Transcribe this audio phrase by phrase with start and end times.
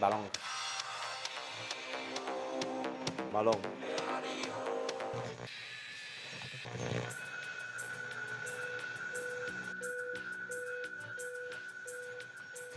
[0.00, 0.30] Balón.
[3.32, 3.58] Balón.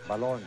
[0.08, 0.42] Balón.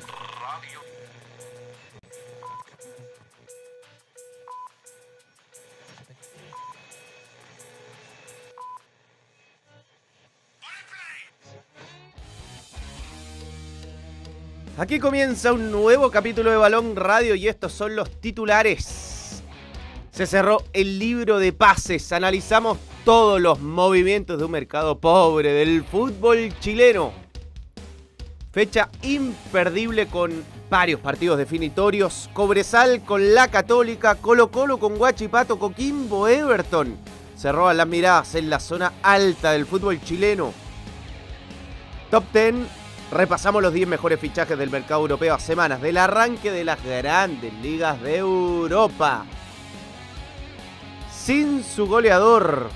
[14.85, 19.41] Aquí comienza un nuevo capítulo de Balón Radio y estos son los titulares.
[20.11, 25.83] Se cerró el libro de pases, analizamos todos los movimientos de un mercado pobre del
[25.83, 27.13] fútbol chileno.
[28.51, 32.29] Fecha imperdible con varios partidos definitorios.
[32.33, 36.95] Cobresal con la Católica, Colo Colo con Guachipato, Coquimbo, Everton.
[37.35, 40.53] Se roban las miradas en la zona alta del fútbol chileno.
[42.11, 46.63] Top 10 Repasamos los 10 mejores fichajes del mercado europeo a semanas del arranque de
[46.63, 49.25] las grandes ligas de Europa.
[51.11, 52.69] Sin su goleador,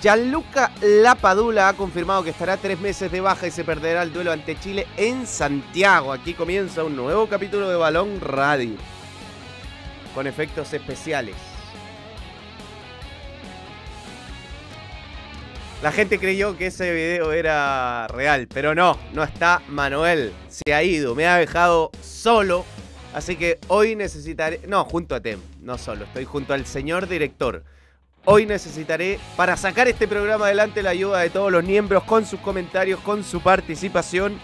[0.00, 4.32] Gianluca Lapadula ha confirmado que estará tres meses de baja y se perderá el duelo
[4.32, 6.12] ante Chile en Santiago.
[6.12, 8.76] Aquí comienza un nuevo capítulo de Balón Radio
[10.14, 11.49] con efectos especiales.
[15.82, 20.30] La gente creyó que ese video era real, pero no, no está Manuel.
[20.48, 22.66] Se ha ido, me ha dejado solo.
[23.14, 24.60] Así que hoy necesitaré.
[24.68, 27.64] No, junto a Tem, no solo, estoy junto al señor director.
[28.26, 32.40] Hoy necesitaré, para sacar este programa adelante, la ayuda de todos los miembros con sus
[32.40, 34.38] comentarios, con su participación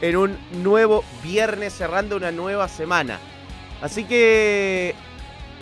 [0.00, 3.18] en un nuevo viernes cerrando una nueva semana.
[3.82, 4.94] Así que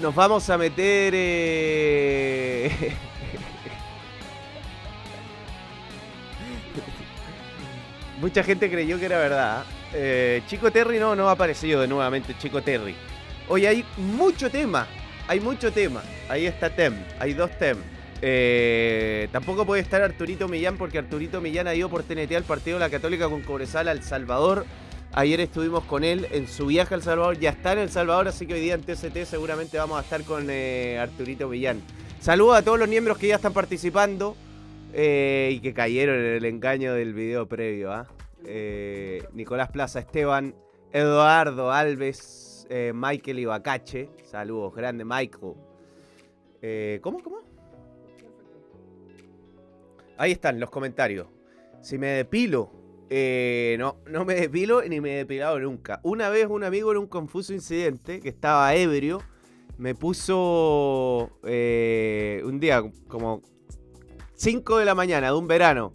[0.00, 1.12] nos vamos a meter.
[1.16, 2.96] Eh...
[8.18, 9.64] Mucha gente creyó que era verdad.
[9.92, 12.94] Eh, Chico Terry no, no ha aparecido de nuevamente Chico Terry.
[13.48, 14.86] Hoy hay mucho tema.
[15.28, 16.02] Hay mucho tema.
[16.28, 16.94] Ahí está Tem.
[17.18, 17.76] Hay dos Tem.
[18.22, 22.78] Eh, tampoco puede estar Arturito Millán porque Arturito Millán ha ido por TNT al partido
[22.78, 24.64] de la Católica con Cobresal al Salvador.
[25.12, 27.38] Ayer estuvimos con él en su viaje al Salvador.
[27.38, 30.22] Ya está en El Salvador, así que hoy día en TCT seguramente vamos a estar
[30.24, 31.82] con eh, Arturito Millán.
[32.20, 34.36] Saludos a todos los miembros que ya están participando.
[34.98, 37.92] Eh, y que cayeron en el engaño del video previo.
[37.92, 38.06] ¿ah?
[38.46, 40.54] Eh, Nicolás Plaza, Esteban,
[40.90, 44.08] Eduardo Alves, eh, Michael Ibacache.
[44.24, 45.52] Saludos, grande Michael.
[47.02, 47.22] ¿Cómo?
[47.22, 47.42] ¿Cómo?
[50.16, 51.28] Ahí están los comentarios.
[51.82, 52.72] Si me depilo,
[53.78, 56.00] no, no me depilo ni me he depilado nunca.
[56.04, 59.20] Una vez un amigo en un confuso incidente que estaba ebrio
[59.76, 63.42] me puso un día como
[64.36, 65.92] 5 de la mañana de un verano.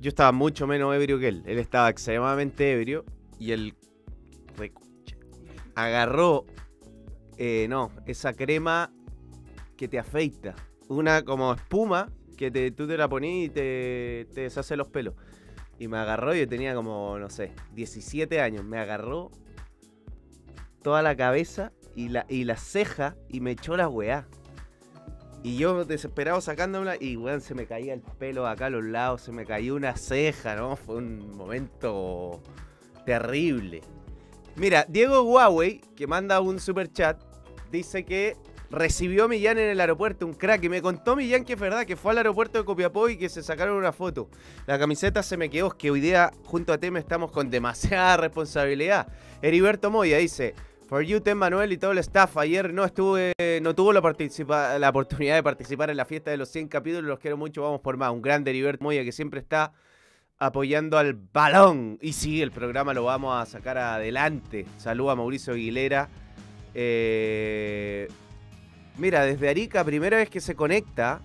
[0.00, 1.42] Yo estaba mucho menos ebrio que él.
[1.46, 3.04] Él estaba extremadamente ebrio.
[3.38, 3.74] Y él
[5.74, 6.46] agarró,
[7.36, 8.92] eh, no, esa crema
[9.76, 10.54] que te afeita.
[10.88, 15.14] Una como espuma que tú te la pones y te, te deshace los pelos.
[15.78, 18.64] Y me agarró, yo tenía como, no sé, 17 años.
[18.64, 19.32] Me agarró
[20.82, 24.28] toda la cabeza y la, y la ceja y me echó la weá.
[25.44, 29.20] Y yo desesperado sacándola y weón, se me caía el pelo acá a los lados,
[29.20, 30.74] se me cayó una ceja, ¿no?
[30.74, 32.40] Fue un momento
[33.04, 33.82] terrible.
[34.56, 37.22] Mira, Diego Huawei, que manda un super chat,
[37.70, 38.38] dice que
[38.70, 40.64] recibió a Millán en el aeropuerto, un crack.
[40.64, 43.28] Y me contó Millán que es verdad, que fue al aeropuerto de Copiapó y que
[43.28, 44.30] se sacaron una foto.
[44.66, 49.08] La camiseta se me quedó, que hoy día junto a Tem estamos con demasiada responsabilidad.
[49.42, 50.54] Heriberto Moya dice,
[50.86, 52.36] For you, Tem Manuel y todo el staff.
[52.36, 56.68] Ayer no estuve, no tuvo la, oportunidad de participar en la fiesta de los 100
[56.68, 57.04] capítulos.
[57.04, 58.12] Los quiero mucho, vamos por más.
[58.12, 59.72] Un grande Heriberto Moya que siempre está
[60.38, 61.98] apoyando al balón.
[62.02, 64.66] Y sí, el programa lo vamos a sacar adelante.
[64.76, 66.10] Saluda a Mauricio Aguilera.
[66.74, 68.08] Eh,
[68.98, 71.22] mira, desde Arica, primera vez que se conecta.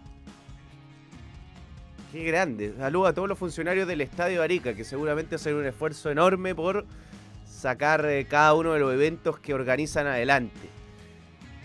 [2.13, 2.73] Qué grande.
[2.77, 6.85] Saluda a todos los funcionarios del Estadio Arica, que seguramente hacen un esfuerzo enorme por
[7.59, 10.69] sacar eh, cada uno de los eventos que organizan adelante.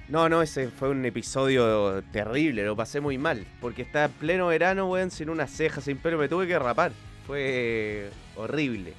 [0.08, 3.46] No, no, ese fue un episodio terrible, lo pasé muy mal.
[3.60, 6.92] Porque está en pleno verano, weón, sin una ceja, sin pelo, me tuve que rapar.
[7.26, 8.92] Fue horrible.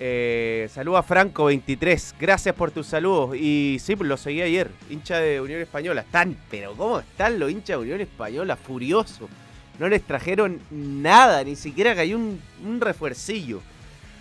[0.00, 3.36] Eh, saludo a Franco23, gracias por tus saludos.
[3.36, 6.02] Y sí, pues lo seguí ayer, hincha de Unión Española.
[6.02, 8.56] Están, pero ¿cómo están los hinchas de Unión Española?
[8.56, 9.30] Furiosos.
[9.78, 13.62] No les trajeron nada, ni siquiera cayó un, un refuercillo.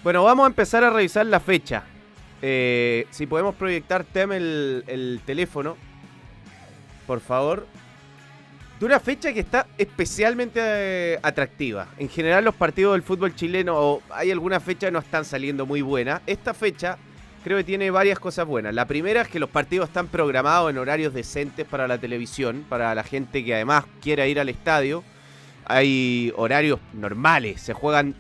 [0.04, 1.84] Bueno, vamos a empezar a revisar la fecha.
[2.42, 5.78] Eh, si podemos proyectar Tem el, teléfono,
[7.06, 7.68] por favor.
[8.80, 11.90] De una fecha que está especialmente eh, atractiva.
[12.00, 15.84] En general los partidos del fútbol chileno, hay algunas fechas que no están saliendo muy
[15.84, 16.22] buenas.
[16.26, 16.98] Esta fecha
[17.44, 18.74] creo que tiene varias cosas buenas.
[18.74, 22.96] La primera es que los partidos están programados en horarios decentes para la televisión, para
[22.96, 25.04] la gente que además quiera ir al estadio.
[25.66, 28.16] Hay horarios normales, se juegan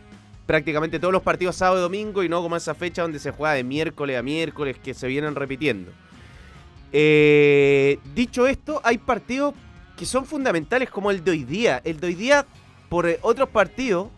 [0.51, 3.53] prácticamente todos los partidos sábado y domingo y no como esa fecha donde se juega
[3.53, 5.93] de miércoles a miércoles que se vienen repitiendo.
[6.91, 9.53] Eh, dicho esto, hay partidos
[9.95, 11.79] que son fundamentales como el de hoy día.
[11.85, 12.45] El de hoy día,
[12.89, 14.09] por otros partidos,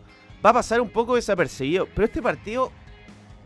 [0.44, 1.88] va a pasar un poco desapercibido.
[1.94, 2.72] Pero este partido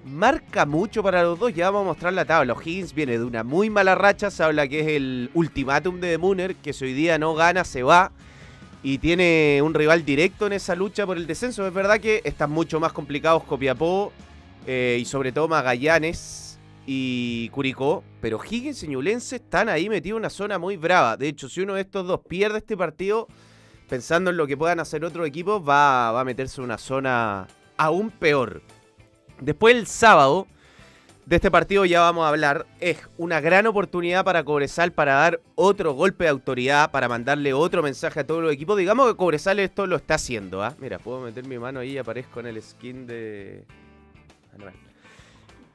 [0.05, 1.53] marca mucho para los dos.
[1.53, 2.53] Ya vamos a mostrar la tabla.
[2.53, 4.31] O'Higgins viene de una muy mala racha.
[4.31, 7.83] Se habla que es el ultimátum de Demuner, que si hoy día no gana, se
[7.83, 8.13] va.
[8.83, 11.65] Y tiene un rival directo en esa lucha por el descenso.
[11.68, 14.13] Es verdad que están mucho más complicados Copiapó
[14.65, 18.03] eh, y sobre todo Magallanes y Curicó.
[18.21, 21.18] Pero Higgins y Ñublense están ahí metidos en una zona muy brava.
[21.18, 23.27] De hecho, si uno de estos dos pierde este partido,
[23.89, 27.47] pensando en lo que puedan hacer otros equipos, va, va a meterse en una zona
[27.77, 28.62] aún peor.
[29.39, 30.47] Después el sábado,
[31.27, 35.41] de este partido ya vamos a hablar, es una gran oportunidad para Cobresal para dar
[35.56, 38.77] otro golpe de autoridad, para mandarle otro mensaje a todos los equipos.
[38.77, 40.74] Digamos que Cobresal esto lo está haciendo, ¿ah?
[40.79, 43.65] Mira, puedo meter mi mano ahí y aparezco en el skin de...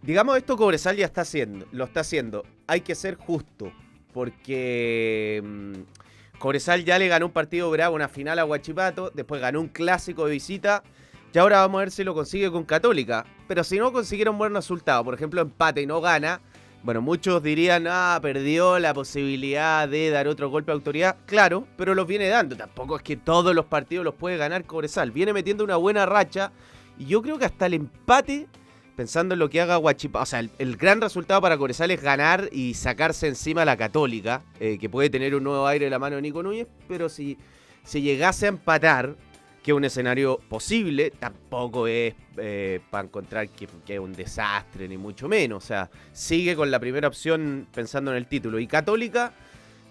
[0.00, 2.46] Digamos esto Cobresal ya está haciendo, lo está haciendo.
[2.66, 3.70] Hay que ser justo,
[4.14, 9.60] porque mmm, Cobresal ya le ganó un partido bravo, una final a Huachipato, después ganó
[9.60, 10.82] un clásico de visita
[11.32, 13.24] y ahora vamos a ver si lo consigue con Católica.
[13.48, 16.40] Pero si no consiguiera un buen resultado, por ejemplo, empate y no gana,
[16.82, 21.16] bueno, muchos dirían, ah, perdió la posibilidad de dar otro golpe de autoridad.
[21.26, 22.56] Claro, pero los viene dando.
[22.56, 25.10] Tampoco es que todos los partidos los puede ganar Cobresal.
[25.12, 26.52] Viene metiendo una buena racha.
[26.98, 28.48] Y yo creo que hasta el empate,
[28.96, 32.02] pensando en lo que haga Guachipato, o sea, el, el, gran resultado para Cobresal es
[32.02, 35.92] ganar y sacarse encima a la Católica, eh, que puede tener un nuevo aire en
[35.92, 36.66] la mano de Nico Núñez.
[36.88, 37.38] Pero si,
[37.84, 39.16] si llegase a empatar,
[39.62, 44.98] que un escenario posible, tampoco es eh, para encontrar que, que, es un desastre, ni
[44.98, 45.64] mucho menos.
[45.64, 48.58] O sea, sigue con la primera opción pensando en el título.
[48.58, 49.32] Y Católica,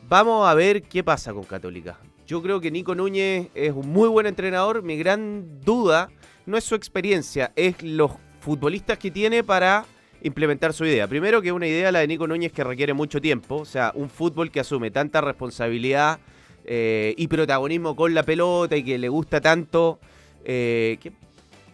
[0.09, 1.97] vamos a ver qué pasa con Católica.
[2.27, 4.83] Yo creo que Nico Núñez es un muy buen entrenador.
[4.83, 6.09] Mi gran duda
[6.45, 9.85] no es su experiencia, es los futbolistas que tiene para
[10.21, 11.07] implementar su idea.
[11.07, 13.57] Primero que una idea la de Nico Núñez que requiere mucho tiempo.
[13.57, 16.19] O sea, un fútbol que asume tanta responsabilidad
[16.65, 19.99] eh, y protagonismo con la pelota y que le gusta tanto.
[20.43, 21.11] Eh, ¿Qué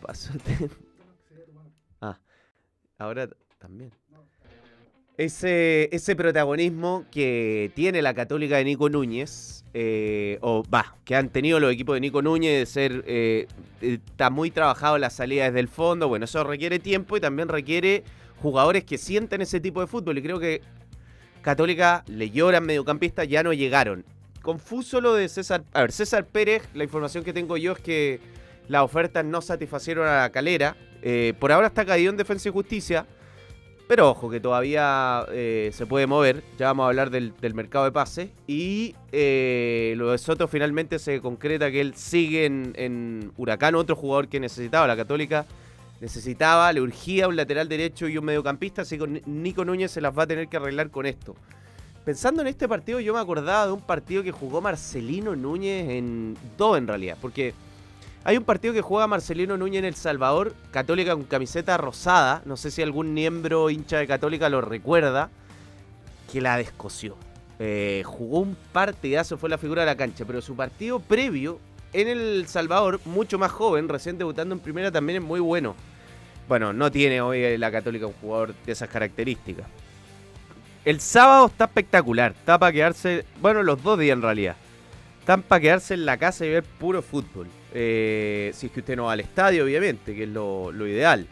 [0.01, 0.31] pasó?
[2.01, 2.18] ah,
[2.98, 3.92] ahora también.
[5.18, 11.30] Ese, ese protagonismo que tiene la Católica de Nico Núñez, eh, o va, que han
[11.30, 13.48] tenido los equipos de Nico Núñez, de ser.
[13.81, 16.07] Está muy trabajado la salida desde el fondo.
[16.07, 18.04] Bueno, eso requiere tiempo y también requiere
[18.44, 20.19] jugadores que sienten ese tipo de fútbol.
[20.19, 20.62] Y creo que
[21.42, 24.06] Católica le lloran mediocampistas, ya no llegaron
[24.47, 25.65] confuso lo de César.
[25.73, 28.21] A ver, César Pérez, la información que tengo yo es que
[28.69, 30.77] las ofertas no satisfacieron a la calera.
[31.01, 33.05] Eh, por ahora está caído en Defensa y Justicia.
[33.89, 36.44] Pero ojo, que todavía eh, se puede mover.
[36.57, 38.31] Ya vamos a hablar del, mercado de pase.
[38.47, 43.97] Y eh, lo de Soto finalmente se concreta que él sigue en, en Huracán, otro
[43.97, 44.88] jugador que necesitaba.
[44.88, 45.45] La Católica
[45.99, 48.83] necesitaba, le urgía un lateral derecho y un mediocampista.
[48.83, 51.35] Así que Nico Núñez se las va a tener que arreglar con esto.
[52.07, 56.38] Pensando en este partido, yo me acordaba de un partido que jugó Marcelino Núñez en
[56.57, 57.54] dos en realidad, porque
[58.24, 62.56] hay un partido que juega Marcelino Núñez en El Salvador, Católica con camiseta rosada, no
[62.56, 65.30] sé si algún miembro hincha de Católica lo recuerda,
[66.31, 67.18] que la descoció.
[67.59, 71.59] Eh, jugó un partidazo, fue la figura de la cancha, pero su partido previo
[71.92, 75.76] en El Salvador, mucho más joven, recién debutando en primera, también es muy bueno.
[76.47, 79.68] Bueno, no tiene hoy la Católica un jugador de esas características.
[80.87, 82.31] El sábado está espectacular.
[82.31, 83.25] Está para quedarse.
[83.41, 84.56] Bueno, los dos días en realidad.
[85.19, 87.47] Están para quedarse en la casa y ver puro fútbol.
[87.73, 91.27] Eh, si es que usted no va al estadio, obviamente, que es lo, ideal.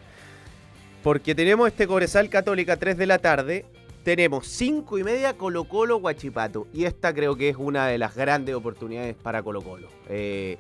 [1.01, 3.65] Porque tenemos este Cobresal Católica 3 de la tarde.
[4.03, 6.67] Tenemos 5 y media Colo Colo Guachipato.
[6.73, 9.87] Y esta creo que es una de las grandes oportunidades para Colo Colo.
[10.09, 10.57] Eh,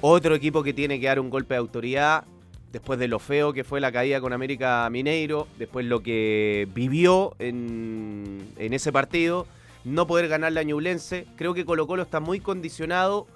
[0.00, 2.24] otro equipo que tiene que dar un golpe de autoridad
[2.72, 7.34] después de lo feo que fue la caída con América Mineiro, después lo que vivió
[7.38, 9.46] en, en ese partido,
[9.84, 11.26] no poder ganar la Ñublense.
[11.36, 13.26] Creo que Colo Colo está muy condicionado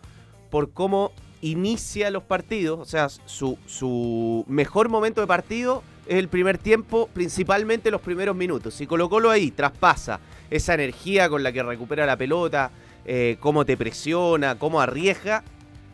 [0.51, 6.29] por cómo inicia los partidos, o sea, su, su mejor momento de partido es el
[6.29, 8.75] primer tiempo, principalmente los primeros minutos.
[8.75, 10.21] Si Colo Colo ahí traspasa
[10.51, 12.71] esa energía con la que recupera la pelota,
[13.05, 15.43] eh, cómo te presiona, cómo arriesga,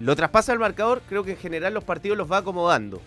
[0.01, 3.01] lo traspasa al marcador, creo que en general los partidos los va acomodando.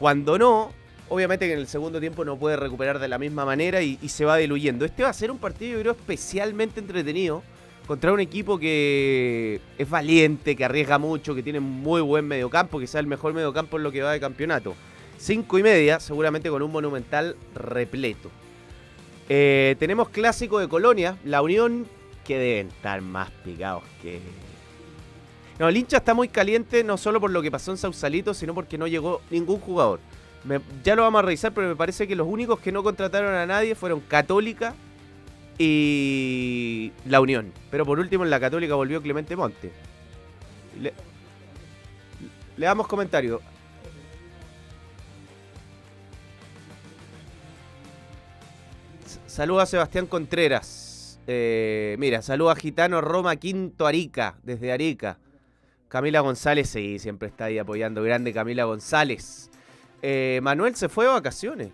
[0.00, 0.72] Cuando no,
[1.10, 4.24] obviamente que en el segundo tiempo no puede recuperar de la misma manera y, se
[4.24, 4.86] va diluyendo.
[4.86, 7.42] Este va a ser un partido, yo creo, especialmente entretenido
[7.86, 12.98] contra un equipo que es valiente, que arriesga mucho, que tiene muy buen mediocampo, quizá
[12.98, 14.74] el mejor mediocampo en lo que va de campeonato.
[15.18, 18.30] Cinco y media, seguramente con un monumental repleto.
[19.28, 21.86] Eh, tenemos clásico de Colonia, la Unión,
[22.24, 24.20] que deben estar más picados que.
[25.60, 28.54] No, el hincha está muy caliente no solo por lo que pasó en Sausalito, sino
[28.54, 30.00] porque no llegó ningún jugador.
[30.82, 33.44] Ya lo vamos a revisar, pero me parece que los únicos que no contrataron a
[33.44, 34.74] nadie fueron Católica
[35.58, 37.52] y la Unión.
[37.70, 39.70] Pero por último en la Católica volvió Clemente Monte.
[40.80, 40.94] Le,
[42.56, 43.42] damos comentario.
[49.04, 51.20] S- Saluda a Sebastián Contreras.
[51.26, 55.18] Eh, mira, saluda a Gitano Roma Quinto Arica, desde Arica.
[55.90, 58.00] Camila González, sí, siempre está ahí apoyando.
[58.04, 59.50] Grande Camila González.
[60.02, 61.72] Eh, Manuel se fue de vacaciones.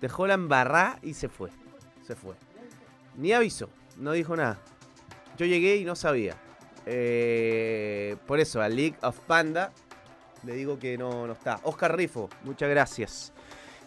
[0.00, 1.50] Dejó la embarrá y se fue.
[2.06, 2.34] Se fue.
[3.18, 4.58] Ni avisó, no dijo nada.
[5.36, 6.34] Yo llegué y no sabía.
[6.86, 9.70] Eh, por eso, a League of Panda
[10.44, 11.60] le digo que no, no está.
[11.62, 13.34] Oscar Rifo, muchas gracias.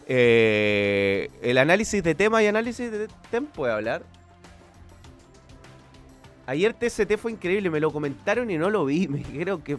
[0.06, 4.04] Eh, el análisis de tema y análisis de tema puede hablar.
[6.52, 9.08] Ayer TST fue increíble, me lo comentaron y no lo vi.
[9.10, 9.78] Me dijeron que,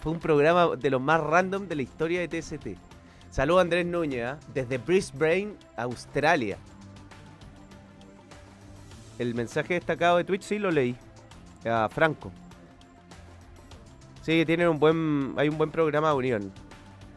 [0.00, 2.68] fue un programa de los más random de la historia de TST.
[3.30, 4.38] Saludos Andrés Núñez, ¿ah?
[4.54, 6.56] desde Brisbane, Australia.
[9.18, 10.94] El mensaje destacado de Twitch sí lo leí.
[11.64, 12.30] A Franco.
[14.22, 15.34] Sí, tienen un buen.
[15.36, 16.52] Hay un buen programa de unión.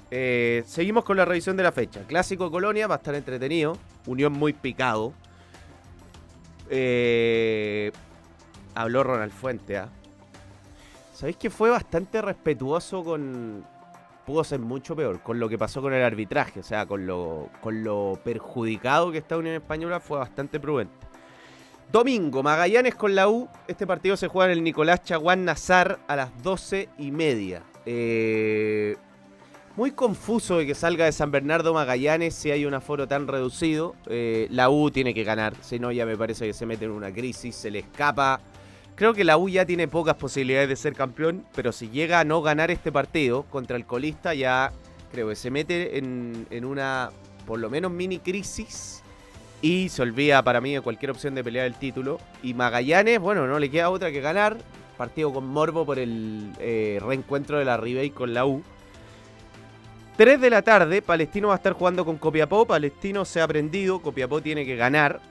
[0.10, 2.02] Eh, seguimos con la revisión de la fecha.
[2.08, 3.78] Clásico Colonia, va a estar entretenido.
[4.08, 5.14] Unión muy picado.
[6.72, 7.92] Eh,
[8.76, 9.90] habló Ronald Fuente, ¿ah?
[11.14, 13.64] ¿Sabéis que fue bastante respetuoso con.
[14.26, 17.50] Pudo ser mucho peor, con lo que pasó con el arbitraje, o sea, con lo,
[17.62, 21.08] con lo perjudicado que está Unión Española, fue bastante prudente.
[21.92, 23.50] Domingo, Magallanes con la U.
[23.68, 27.64] Este partido se juega en el Nicolás Chaguán Nazar a las 12 y media.
[27.86, 28.96] Eh,
[29.76, 33.96] muy confuso de que salga de San Bernardo Magallanes si hay un aforo tan reducido.
[34.08, 36.92] Eh, la U tiene que ganar, si no ya me parece que se mete en
[36.92, 38.40] una crisis, se le escapa.
[39.02, 42.24] Creo que la U ya tiene pocas posibilidades de ser campeón, pero si llega a
[42.24, 44.72] no ganar este partido contra el colista ya
[45.12, 47.10] creo que se mete en, una
[47.48, 49.02] por lo menos mini crisis
[49.60, 52.20] y se olvida para mí de cualquier opción de pelear el título.
[52.44, 54.58] Y Magallanes, bueno, no le queda otra que ganar.
[55.00, 58.62] Partido con Morbo por el eh, reencuentro de la Ribey con la U.
[60.16, 62.68] 3 de la tarde, Palestino va a estar jugando con Copiapó.
[62.68, 65.22] Palestino se ha prendido, Copiapó tiene que ganar.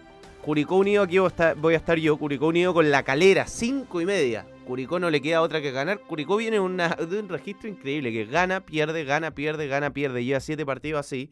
[0.42, 2.16] Curicó Unido, aquí voy a estar, yo.
[2.16, 4.46] Curicó Unido con la calera, 5 y media.
[4.66, 6.00] Curicó no le queda otra que ganar.
[6.00, 10.24] Curicó viene de un registro increíble, que gana, pierde, gana, pierde, gana, pierde.
[10.24, 11.30] Lleva 7 partidos así.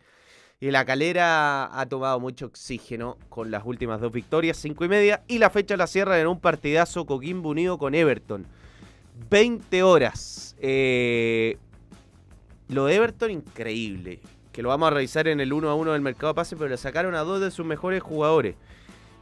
[0.60, 5.22] Y la calera ha tomado mucho oxígeno con las últimas dos victorias, 5 y media.
[5.26, 8.44] Y la fecha la cierra en un partidazo Coquimbo Unido con Everton.
[9.30, 10.54] 20 horas.
[10.60, 11.56] Eh,
[12.68, 14.20] lo de Everton, increíble.
[14.52, 16.68] Que lo vamos a revisar en el 1 a 1 del mercado de pase, pero
[16.68, 18.56] le sacaron a dos de sus mejores jugadores.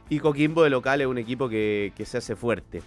[0.09, 2.81] Y Coquimbo de local es un equipo que, se hace fuerte.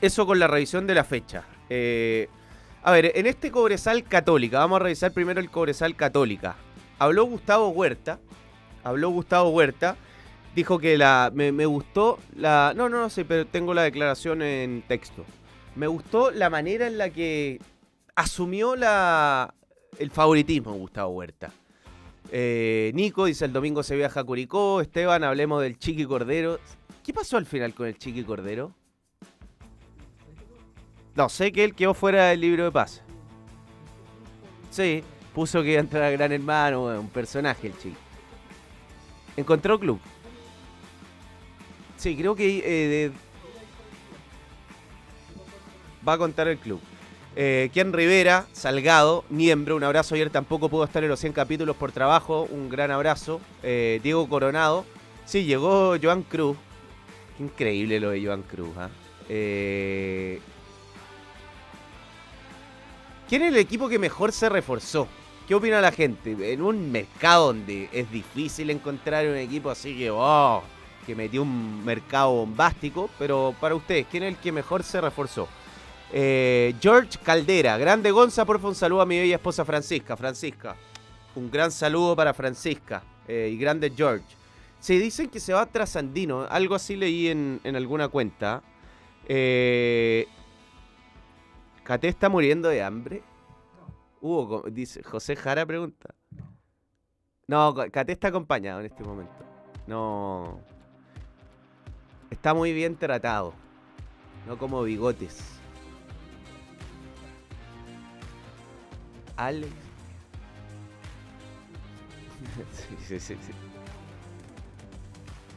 [0.00, 1.44] Eso con la revisión de la fecha.
[1.68, 2.28] Eh,
[2.82, 6.56] a ver, en este Cobresal Católica, vamos a revisar primero el Cobresal Católica.
[6.98, 8.18] Habló Gustavo Huerta.
[8.82, 9.96] Habló Gustavo Huerta.
[10.54, 11.30] Dijo que la.
[11.34, 12.72] Me, gustó la.
[12.74, 15.24] No, no, no sé, pero tengo la declaración en texto.
[15.76, 17.60] Me gustó la manera en la que
[18.14, 21.52] asumió el favoritismo Gustavo Huerta.
[22.34, 24.80] Eh, Nico dice el domingo se viaja a Curicó.
[24.80, 26.58] Esteban, hablemos del Chiqui Cordero.
[27.04, 28.72] ¿Qué pasó al final con el Chiqui Cordero?
[31.14, 33.02] No, sé que él quedó fuera del libro de pase.
[34.70, 37.96] Sí, puso que iba a entrar a Gran Hermano, un personaje el Chiqui.
[39.36, 40.00] ¿Encontró club?
[41.98, 43.12] Sí, creo que eh,
[46.06, 46.80] va a contar el club.
[47.34, 50.14] Eh, Ken Rivera, Salgado, miembro, un abrazo.
[50.14, 53.40] Ayer tampoco pudo estar en los 100 capítulos por trabajo, un gran abrazo.
[53.62, 54.84] Eh, Diego Coronado,
[55.24, 56.56] sí, llegó Joan Cruz.
[57.38, 58.70] Increíble lo de Joan Cruz.
[58.76, 58.90] ¿ah?
[59.28, 60.40] Eh,
[63.28, 65.08] ¿Quién es el equipo que mejor se reforzó?
[65.48, 66.52] ¿Qué opina la gente?
[66.52, 70.62] En un mercado donde es difícil encontrar un equipo así que, oh,
[71.06, 75.48] que metió un mercado bombástico, pero para ustedes, ¿quién es el que mejor se reforzó?
[76.14, 80.14] Eh, George Caldera, grande Gonza, por favor, un saludo a mi bella esposa Francisca.
[80.14, 80.76] Francisca,
[81.34, 84.24] un gran saludo para Francisca eh, y grande George.
[84.78, 88.62] Se dicen que se va a Trasandino, algo así leí en, alguna cuenta.
[89.26, 90.26] Eh,
[91.82, 93.22] ¿Cate está muriendo de hambre?
[94.20, 96.14] Hugo, dice, José Jara pregunta.
[97.46, 99.32] No, Cate está acompañado en este momento.
[99.86, 100.60] No.
[102.30, 103.54] Está muy bien tratado.
[104.46, 105.61] No como bigotes.
[109.36, 109.72] Alex.
[112.72, 113.52] sí, sí, sí, sí.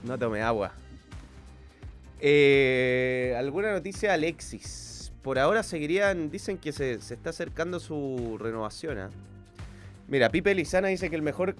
[0.04, 0.72] No tomé agua.
[2.20, 5.12] Eh, ¿Alguna noticia Alexis?
[5.22, 9.00] Por ahora seguirían, dicen que se, se está acercando su renovación.
[9.00, 9.10] ¿ah?
[10.08, 11.56] Mira, Pipe Lizana dice que el mejor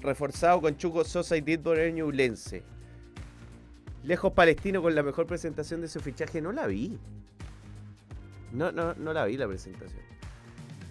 [0.00, 2.62] reforzado con Chuco Sosa y Ditbor es Ñublense.
[4.04, 6.40] Lejos Palestino con la mejor presentación de su fichaje.
[6.40, 6.98] No la vi.
[8.52, 10.07] No, no, no la vi la presentación.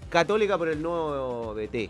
[0.09, 1.89] Católica por el nuevo DT.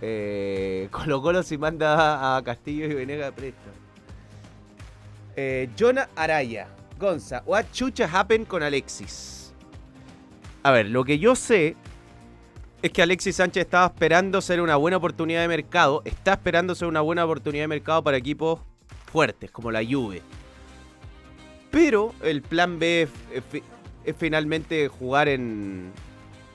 [0.00, 3.70] Eh, Colo Colo si manda a Castillo y Venega presto.
[5.36, 6.68] Eh, Jonah Araya.
[6.98, 7.42] Gonza.
[7.46, 9.54] What chucha happened con Alexis?
[10.64, 11.76] A ver, lo que yo sé
[12.82, 16.02] es que Alexis Sánchez estaba esperando ser una buena oportunidad de mercado.
[16.04, 18.60] Está esperando ser una buena oportunidad de mercado para equipos
[19.12, 20.22] fuertes, como la Juve.
[21.70, 23.08] Pero el plan B
[24.04, 25.92] es finalmente jugar en,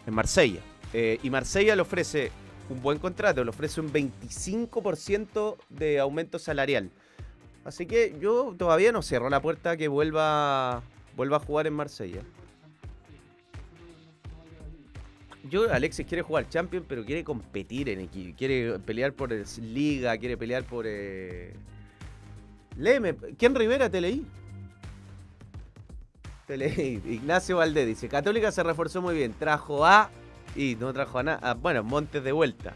[0.06, 0.62] en Marsella.
[0.94, 2.32] Eh, y Marsella le ofrece
[2.70, 6.92] un buen contrato, le ofrece un 25% de aumento salarial.
[7.66, 10.84] Así que yo todavía no cierro la puerta que vuelva,
[11.16, 12.22] vuelva a jugar en Marsella.
[15.50, 18.36] Yo, Alexis quiere jugar Champions, pero quiere competir en equipo.
[18.38, 20.86] Quiere pelear por el Liga, quiere pelear por.
[20.88, 21.54] Eh...
[22.78, 24.26] Léeme, ¿quién Rivera te leí?
[27.06, 29.34] Ignacio Valdés dice: Católica se reforzó muy bien.
[29.34, 30.10] Trajo a.
[30.56, 31.54] Y no trajo a nada.
[31.56, 32.74] Bueno, Montes de vuelta.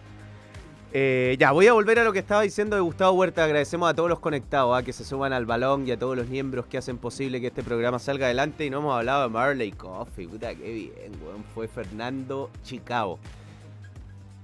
[0.94, 3.44] Eh, ya, voy a volver a lo que estaba diciendo de Gustavo Huerta.
[3.44, 6.28] Agradecemos a todos los conectados, a que se suban al balón y a todos los
[6.28, 8.66] miembros que hacen posible que este programa salga adelante.
[8.66, 10.28] Y no hemos hablado de Marley Coffee.
[10.28, 11.12] Puta, qué bien.
[11.54, 13.20] Fue Fernando Chicago.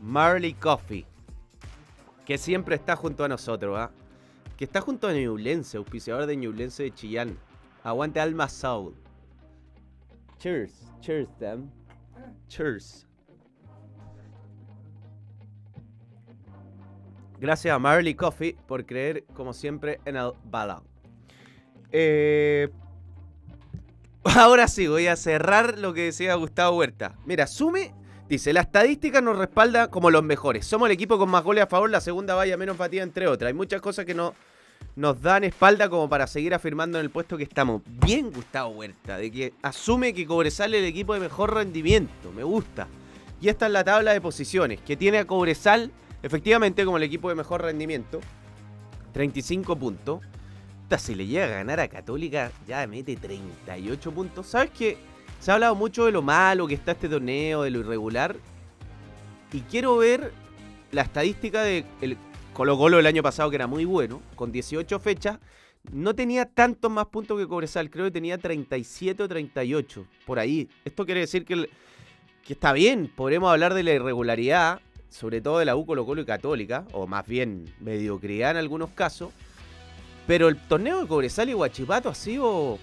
[0.02, 1.06] Marley Coffee.
[2.26, 3.92] Que siempre está junto a nosotros, ¿ah?
[4.58, 7.38] Que está junto a Ñublense, auspiciador de Ñublense de Chillán.
[7.84, 8.94] Aguante Alma Soul.
[10.44, 10.74] Cheers.
[11.00, 11.72] Cheers, them.
[12.50, 13.08] Cheers.
[17.40, 20.84] Gracias a Marley Coffee por creer, como siempre, en el balón.
[21.94, 22.68] Eh,
[24.26, 27.16] ahora sí, voy a cerrar lo que decía Gustavo Huerta.
[27.26, 27.96] Mira, Sume
[28.28, 30.66] dice: La estadística nos respalda como los mejores.
[30.66, 33.48] Somos el equipo con más goles a favor, la segunda valla menos batida, entre otras.
[33.48, 34.34] Hay muchas cosas que no,
[34.96, 37.82] nos dan espalda como para seguir afirmando en el puesto que estamos.
[37.86, 42.32] Bien, Gustavo Huerta, de que asume que Cobresal es el equipo de mejor rendimiento.
[42.36, 42.88] Me gusta.
[43.42, 47.30] Y esta es la tabla de posiciones, que tiene a Cobresal efectivamente como el equipo
[47.30, 48.20] de mejor rendimiento.
[49.14, 50.22] 35 puntos.
[50.96, 54.46] Si le llega a ganar a Católica, ya mete 38 puntos.
[54.46, 54.96] ¿Sabes qué?
[55.40, 58.36] Se ha hablado mucho de lo malo que está este torneo, de lo irregular.
[59.52, 60.32] Y quiero ver
[60.92, 62.16] la estadística de el
[62.54, 65.40] Colo Colo del año pasado, que era muy bueno, con 18 fechas.
[65.92, 70.70] No tenía tantos más puntos que Cobresal, creo que tenía 37 o 38, por ahí.
[70.86, 71.70] Esto quiere decir que, el-
[72.46, 76.22] que está bien, podremos hablar de la irregularidad, sobre todo de la U Colo Colo
[76.22, 79.32] y Católica, o más bien mediocridad en algunos casos.
[80.26, 82.78] Pero el torneo de Cobresal y Guachipato ha sido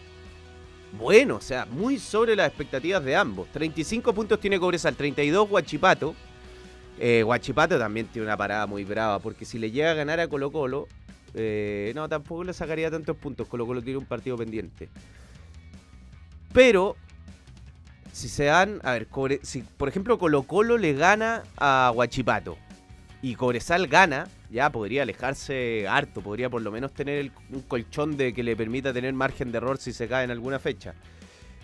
[0.99, 3.49] bueno, o sea, muy sobre las expectativas de ambos.
[3.53, 6.15] 35 puntos tiene Cobresal, 32 Guachipato.
[6.99, 10.29] Eh, Guachipato también tiene una parada muy brava, porque si le llega a ganar a
[10.29, 10.89] Colo Colo,
[11.35, 13.49] eh, no, tampoco le sacaría tantos puntos.
[13.49, 14.89] Colo Colo tiene un partido pendiente.
[16.53, 16.97] Pero,
[18.13, 19.09] si se dan, a ver,
[19.43, 22.59] si por ejemplo Colo Colo le gana a Guachipato
[23.23, 28.33] y Cobresal gana, ya podría alejarse harto, podría por lo menos tener un colchón de
[28.35, 30.95] que le permita tener margen de error si se cae en alguna fecha.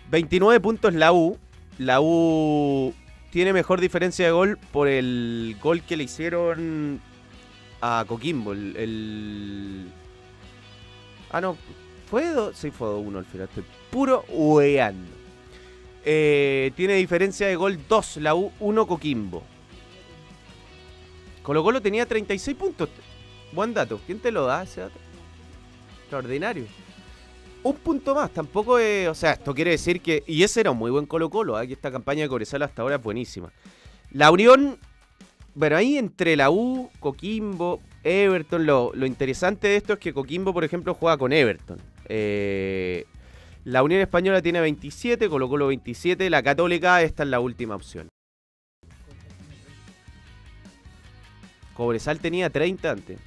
[0.09, 1.37] 29 puntos la U.
[1.79, 2.93] La U
[3.31, 7.01] tiene mejor diferencia de gol por el gol que le hicieron
[7.81, 8.53] a Coquimbo.
[8.53, 9.87] El, el-
[11.29, 11.57] Ah, no.
[12.09, 12.55] ¿Fue 2?
[12.55, 13.47] Sí, fue 2-1 al final.
[13.49, 15.11] Estoy puro hueando.
[16.05, 19.43] Eh, tiene diferencia de gol 2 la U, 1 Coquimbo.
[21.43, 22.89] Colo Colo tenía 36 puntos.
[23.51, 23.99] Buen dato.
[24.05, 24.97] ¿Quién te lo da ese dato?
[26.01, 26.65] Extraordinario.
[27.67, 29.09] Un punto más, tampoco es.
[29.09, 30.23] O sea, esto quiere decir que.
[30.25, 31.61] Y ese era un muy buen Colo Colo.
[31.61, 31.67] ¿eh?
[31.69, 33.51] esta campaña de Cobresal hasta ahora es buenísima.
[34.11, 34.77] La Unión.
[35.53, 38.65] Bueno, ahí entre la U, Coquimbo, Everton.
[38.65, 41.77] Lo, lo interesante de esto es que Coquimbo, por ejemplo, juega con Everton.
[42.05, 43.05] Eh,
[43.65, 46.29] la Unión Española tiene 27, Colo Colo 27.
[46.29, 48.07] La Católica, esta es la última opción.
[51.73, 53.19] Cobresal tenía 30 antes.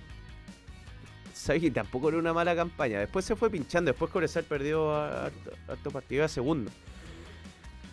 [1.40, 3.00] ¿Sabes que tampoco era una mala campaña?
[3.00, 3.90] Después se fue pinchando.
[3.90, 6.70] Después Cobresal perdió harto, harto partido a segundo.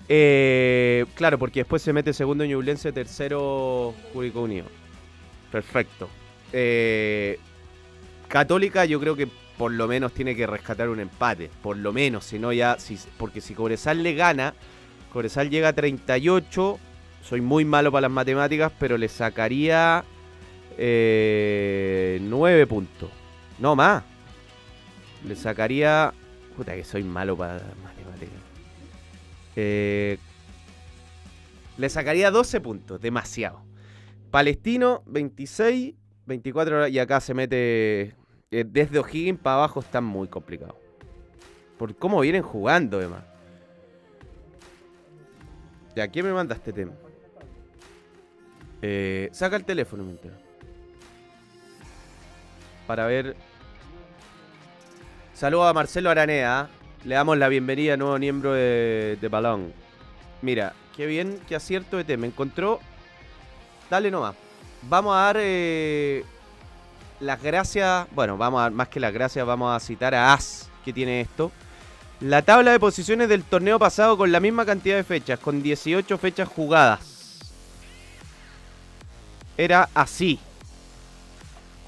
[0.10, 4.65] Eh, claro, porque después se mete segundo Ñublense, tercero Curicó Unido.
[5.49, 6.10] Perfecto.
[6.51, 7.39] Eh,
[8.27, 11.49] Católica yo creo que por lo menos tiene que rescatar un empate.
[11.63, 12.75] Por lo menos, si no ya...
[13.17, 14.55] Porque si Cobresal le gana,
[15.13, 16.79] Cobresal llega a 38.
[17.23, 20.03] Soy muy malo para las matemáticas, pero le sacaría
[20.77, 23.10] eh, 9 puntos.
[23.60, 24.04] No más.
[25.26, 26.13] Le sacaría.
[26.56, 28.41] Puta que soy malo para matemáticas.
[29.56, 30.17] Eh,
[31.78, 33.62] le sacaría 12 puntos, demasiado.
[34.32, 35.93] Palestino, 26,
[36.26, 38.15] 24 y acá se mete.
[38.52, 40.80] eh, desde O'Higgins para abajo está muy complicado.
[41.78, 43.24] Por cómo vienen jugando, además.
[45.96, 46.93] ¿Ya quién me manda este tema?
[48.82, 50.34] Eh, saca el teléfono mientras.
[52.86, 53.36] Para ver.
[55.38, 56.67] Saludos a Marcelo Aranea.
[57.04, 59.71] Le damos la bienvenida a nuevo miembro de, Balón.
[60.41, 62.26] Mira, qué bien, qué acierto de tema.
[62.26, 62.80] Encontró.
[63.88, 64.34] Dale nomás.
[64.89, 66.26] Vamos a dar eh,
[67.19, 68.08] las gracias.
[68.15, 71.21] Bueno, vamos a dar más que las gracias, vamos a citar a As, que tiene
[71.21, 71.52] esto.
[72.19, 76.17] La tabla de posiciones del torneo pasado con la misma cantidad de fechas, con 18
[76.17, 77.43] fechas jugadas.
[79.56, 80.39] Era así.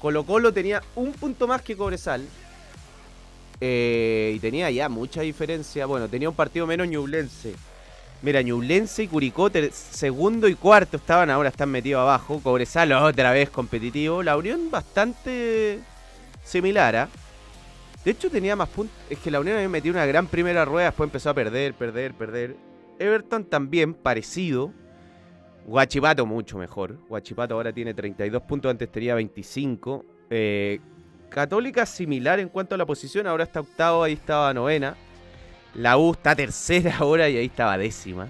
[0.00, 2.24] Colo Colo tenía un punto más que Cobresal.
[3.60, 5.86] Eh, y tenía ya mucha diferencia.
[5.86, 7.54] Bueno, tenía un partido menos Ñublense.
[8.22, 12.40] Mira, Ñublense y Curicó, segundo y cuarto estaban, ahora están metidos abajo.
[12.42, 14.22] Cobresal otra vez competitivo.
[14.22, 15.80] La Unión bastante
[16.44, 17.08] similar, ¿ah?
[18.04, 18.96] De hecho tenía más puntos.
[19.08, 22.14] Es que la Unión había metido una gran primera rueda, después empezó a perder, perder,
[22.14, 22.56] perder.
[22.98, 24.72] Everton también, parecido.
[25.66, 26.98] Guachipato mucho mejor.
[27.08, 30.04] Guachipato ahora tiene 32 puntos, antes tenía 25.
[30.30, 30.80] Eh,
[31.30, 34.96] Católica similar en cuanto a la posición, ahora está octavo, ahí estaba novena.
[35.74, 38.28] La U está tercera ahora y ahí estaba décima.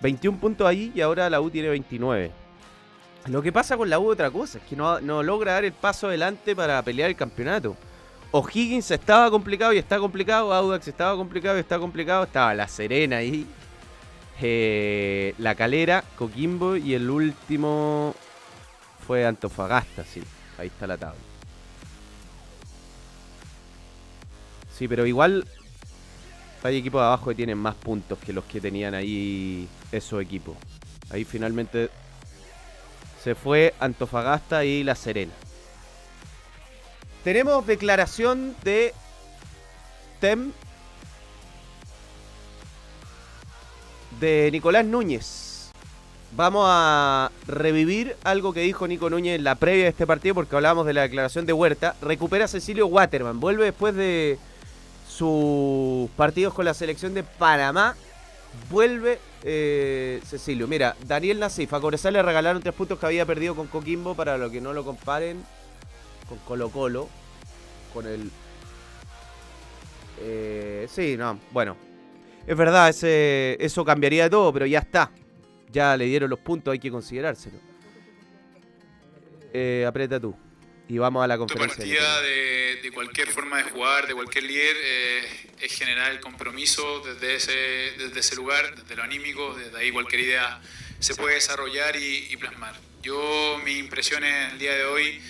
[0.00, 2.30] 21 puntos ahí y ahora la U tiene 29.
[3.26, 5.72] Lo que pasa con la U otra cosa, es que no, no logra dar el
[5.72, 7.76] paso adelante para pelear el campeonato.
[8.30, 13.16] O'Higgins estaba complicado y está complicado, Audax estaba complicado y está complicado, estaba La Serena
[13.16, 13.46] ahí,
[14.40, 18.14] eh, La Calera, Coquimbo y el último
[19.06, 20.22] fue Antofagasta, sí,
[20.58, 21.20] ahí está la tabla.
[24.76, 25.46] Sí, pero igual
[26.62, 30.56] hay equipos de abajo que tienen más puntos que los que tenían ahí esos equipos.
[31.10, 31.90] Ahí finalmente
[33.22, 35.32] se fue Antofagasta y La Serena.
[37.24, 38.94] Tenemos declaración de
[40.20, 40.52] Tem
[44.20, 45.47] de Nicolás Núñez.
[46.32, 50.54] Vamos a revivir algo que dijo Nico Núñez en la previa de este partido porque
[50.54, 51.96] hablábamos de la declaración de Huerta.
[52.02, 53.40] Recupera a Cecilio Waterman.
[53.40, 54.38] Vuelve después de
[55.08, 57.96] sus partidos con la selección de Panamá.
[58.70, 60.68] Vuelve eh, Cecilio.
[60.68, 64.36] Mira, Daniel Nasif, a Cobresal le regalaron tres puntos que había perdido con Coquimbo para
[64.36, 65.42] lo que no lo comparen
[66.28, 67.08] con Colo Colo.
[67.94, 68.30] Con el...
[70.20, 71.74] Eh, sí, no, bueno.
[72.46, 75.10] Es verdad, ese, eso cambiaría todo, pero ya está.
[75.70, 77.58] Ya le dieron los puntos, hay que considerárselo.
[79.52, 80.34] Eh, aprieta tú.
[80.88, 81.84] Y vamos a la Tu conferencia.
[81.84, 85.24] de partida de, de cualquier forma de jugar, de cualquier líder, eh,
[85.60, 87.52] es generar el compromiso desde ese,
[87.98, 90.60] desde ese lugar, desde lo anímico, desde ahí cualquier idea
[90.98, 92.74] se puede desarrollar y, y plasmar.
[93.02, 95.20] Yo, mis impresiones el día de hoy,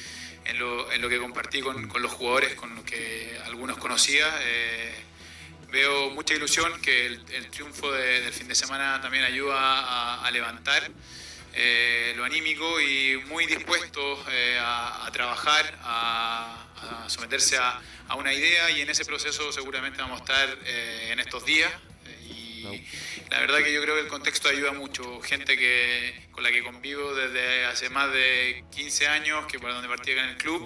[0.45, 4.27] en lo, en lo que compartí con, con los jugadores, con los que algunos conocía,
[4.43, 4.95] eh,
[5.71, 10.31] veo mucha ilusión que el, el triunfo de- del fin de semana también ayuda a,
[10.31, 10.91] levantar
[11.55, 17.81] eh, lo anímico y muy dispuestos eh, a, trabajar, a, someterse a,
[18.17, 21.71] una idea y en ese proceso seguramente vamos a estar eh, en estos días.
[22.07, 22.85] eh,
[23.31, 25.21] la verdad que yo creo que el contexto ayuda mucho.
[25.21, 29.89] Gente que con la que convivo desde hace más de 15 años, que por donde
[29.89, 30.65] partí acá el club,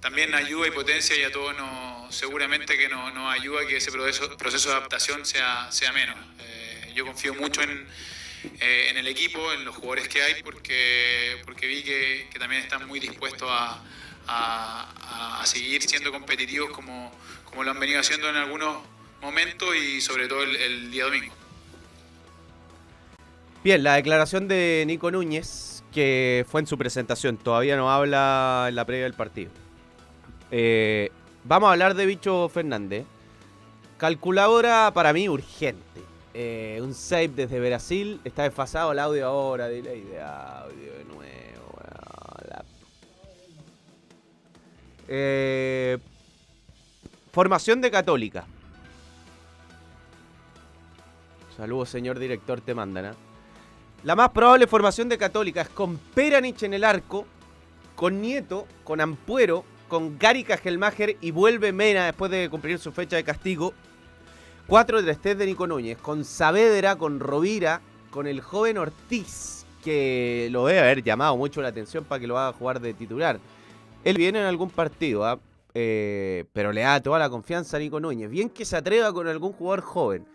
[0.00, 3.76] también ayuda y potencia y a todos nos, seguramente que nos, nos ayuda a que
[3.76, 6.16] ese proceso, proceso de adaptación sea, sea menos.
[6.40, 7.86] Eh, yo confío mucho en,
[8.60, 12.62] eh, en el equipo, en los jugadores que hay, porque, porque vi que, que también
[12.62, 13.82] están muy dispuestos a,
[14.28, 17.12] a- a seguir siendo competitivos como,
[17.44, 18.82] como lo han venido haciendo en algunos
[19.20, 21.34] momentos y sobre todo el, el día domingo.
[23.64, 28.74] Bien, la declaración de Nico Núñez, que fue en su presentación, todavía no habla en
[28.74, 29.50] la previa del partido.
[30.50, 31.10] Eh,
[31.44, 33.04] vamos a hablar de Bicho Fernández.
[33.98, 36.02] Calculadora para mí urgente.
[36.34, 38.20] Eh, un save desde Brasil.
[38.24, 39.68] Está desfasado el audio ahora.
[39.68, 41.22] Delay de audio de nuevo.
[41.76, 42.64] weón, la-
[45.06, 45.98] Eh,
[47.32, 48.44] formación de Católica.
[51.56, 53.04] Saludos, señor director, te mandan.
[53.04, 53.14] ¿ah?
[54.04, 57.24] La más probable formación de Católica es con Peranich en el arco,
[57.94, 63.14] con Nieto, con Ampuero, con Gary Cajelmacher y vuelve Mena después de cumplir su fecha
[63.14, 63.72] de castigo.
[64.66, 70.48] 4 de 3 de Nico Núñez, con Saavedra, con Rovira, con el joven Ortiz, que
[70.50, 73.38] lo debe haber llamado mucho la atención para que lo haga jugar de titular.
[74.02, 75.38] Él viene en algún partido, ¿ah?
[75.74, 78.28] eh, pero le da toda la confianza a Nico Núñez.
[78.28, 80.26] Bien que se atreva con algún jugador joven.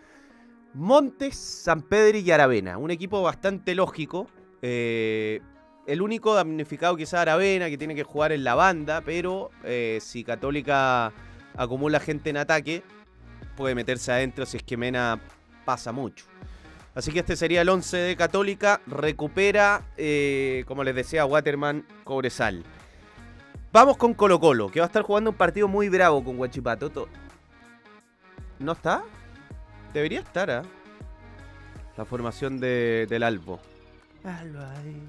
[0.77, 2.77] Montes, San Pedro y Aravena.
[2.77, 4.27] Un equipo bastante lógico.
[4.61, 5.41] Eh,
[5.87, 10.23] el único damnificado quizá Aravena, que tiene que jugar en la banda, pero eh, si
[10.23, 11.11] Católica
[11.55, 12.83] acumula gente en ataque,
[13.55, 15.19] puede meterse adentro si es que Mena
[15.65, 16.25] pasa mucho.
[16.93, 18.81] Así que este sería el 11 de Católica.
[18.85, 22.63] Recupera, eh, como les decía, Waterman Cobresal.
[23.71, 26.89] Vamos con Colo Colo, que va a estar jugando un partido muy bravo con Guachipato.
[26.89, 27.07] To-
[28.59, 29.03] ¿No está?
[29.93, 30.63] Debería estar, ¿ah?
[31.97, 33.59] La formación de- del Albo.
[34.23, 35.01] Albo ahí.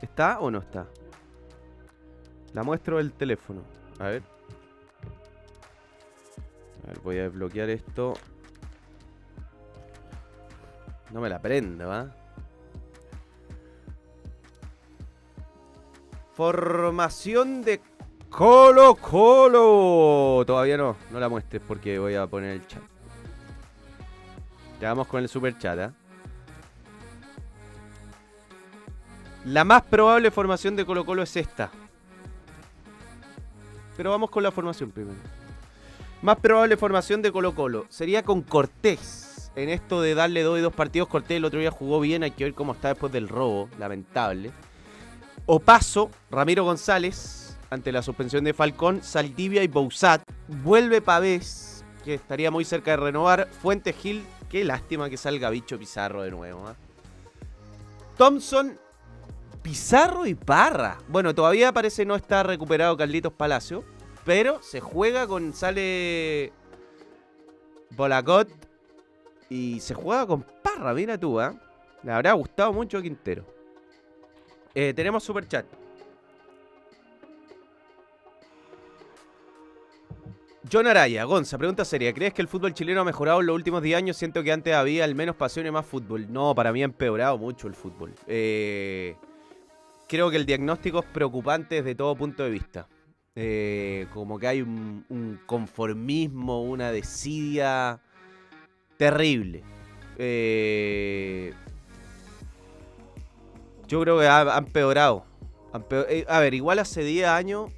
[0.00, 0.86] ¿Está o no está?
[2.54, 3.62] La muestro el teléfono.
[3.98, 4.22] A ver.
[6.84, 8.14] A ver, voy a desbloquear esto.
[11.10, 12.14] No me la prendo, ¿va?
[16.34, 17.80] Formación de
[18.36, 20.44] Colo Colo.
[20.44, 22.82] Todavía no, no la muestres porque voy a poner el chat.
[24.80, 25.92] Ya vamos con el super chat, ¿ah?
[29.44, 31.70] La más probable formación de Colo Colo es esta.
[33.96, 35.18] Pero vamos con la formación primero.
[36.20, 39.52] Más probable formación de Colo Colo sería con Cortés.
[39.54, 42.24] En esto de darle dos y dos partidos, Cortés el otro día jugó bien.
[42.24, 43.68] Hay que ver cómo está después del robo.
[43.78, 44.50] Lamentable.
[45.46, 47.43] Opaso, Ramiro González,
[47.74, 50.22] ante la suspensión de Falcón, Saldivia y Bouzat.
[50.48, 53.48] Vuelve Pavés, que estaría muy cerca de renovar.
[53.60, 56.66] Fuente Gil, qué lástima que salga Bicho Pizarro de nuevo.
[56.66, 56.76] ¿ah?
[58.16, 58.78] Thompson,
[59.62, 60.98] Pizarro y Parra.
[61.08, 63.84] Bueno, todavía parece no estar recuperado Carlitos Palacio,
[64.24, 65.52] pero se juega con.
[65.52, 66.52] Sale.
[67.90, 68.48] Bolacot
[69.48, 71.54] y se juega con Parra, mira tú, ¿ah?
[72.02, 73.44] Le habrá gustado mucho a Quintero.
[74.74, 75.64] Eh, tenemos super chat.
[80.72, 82.12] John Araya, Gonza, pregunta seria.
[82.14, 84.16] ¿Crees que el fútbol chileno ha mejorado en los últimos 10 años?
[84.16, 86.26] Siento que antes había al menos pasión y más fútbol.
[86.32, 88.14] No, para mí ha empeorado mucho el fútbol.
[88.26, 89.14] Eh,
[90.08, 92.88] creo que el diagnóstico es preocupante desde todo punto de vista.
[93.36, 98.00] Eh, como que hay un, conformismo, una desidia
[98.96, 99.62] terrible.
[100.16, 101.52] Eh,
[103.86, 105.26] yo creo que empeorado.
[105.74, 107.70] Ha empeo- eh, a ver, igual hace 10 años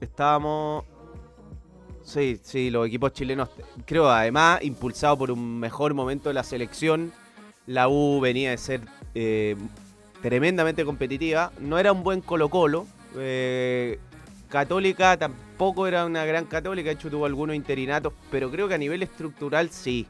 [0.00, 0.84] estábamos...
[2.04, 3.48] Sí, sí, los equipos chilenos,
[3.86, 7.12] creo además, impulsado por un mejor momento de la selección,
[7.66, 8.82] la U venía de ser
[9.14, 9.56] eh,
[10.22, 11.50] tremendamente competitiva.
[11.58, 12.86] No era un buen Colo-Colo.
[13.16, 13.98] eh,
[14.50, 18.78] Católica tampoco era una gran Católica, de hecho tuvo algunos interinatos, pero creo que a
[18.78, 20.06] nivel estructural sí.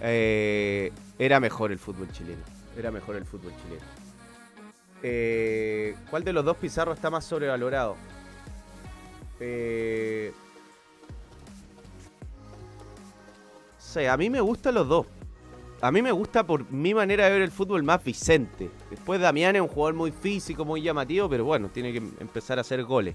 [0.00, 2.42] eh, era mejor el fútbol chileno.
[2.76, 3.82] Era mejor el fútbol chileno.
[6.10, 7.96] ¿Cuál de los dos Pizarro está más sobrevalorado?
[9.40, 10.32] Eh,
[13.96, 15.06] a mí me gustan los dos.
[15.80, 18.70] A mí me gusta por mi manera de ver el fútbol más Vicente.
[18.90, 22.62] Después Damián es un jugador muy físico, muy llamativo, pero bueno, tiene que empezar a
[22.62, 23.14] hacer goles.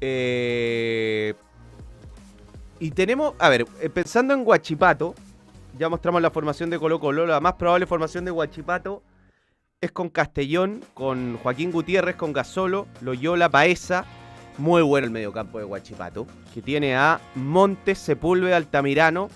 [0.00, 1.34] Eh,
[2.80, 5.14] y tenemos, a ver, eh, pensando en Guachipato,
[5.78, 9.02] ya mostramos la formación de Colo Colo, la más probable formación de Guachipato
[9.80, 14.04] es con Castellón, con Joaquín Gutiérrez, con Gasolo, Loyola, Baeza.
[14.56, 19.28] Muy bueno el mediocampo de Guachipato, que tiene a Montes, Sepúlveda, Altamirano,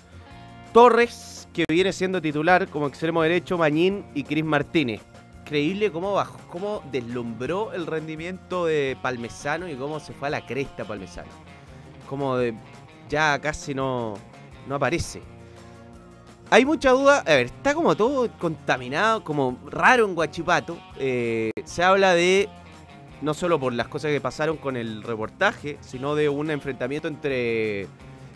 [0.71, 5.01] Torres, que viene siendo titular como extremo derecho, Mañín y Cris Martínez.
[5.41, 10.45] Increíble cómo bajó, cómo deslumbró el rendimiento de Palmesano y cómo se fue a la
[10.45, 11.29] cresta Palmesano.
[12.07, 12.53] Como de,
[13.09, 14.13] ya casi no,
[14.67, 15.23] no aparece.
[16.51, 20.77] Hay mucha duda, a ver, está como todo contaminado, como raro en Guachipato.
[20.99, 22.47] Eh, se habla de,
[23.21, 27.87] no solo por las cosas que pasaron con el reportaje, sino de un enfrentamiento entre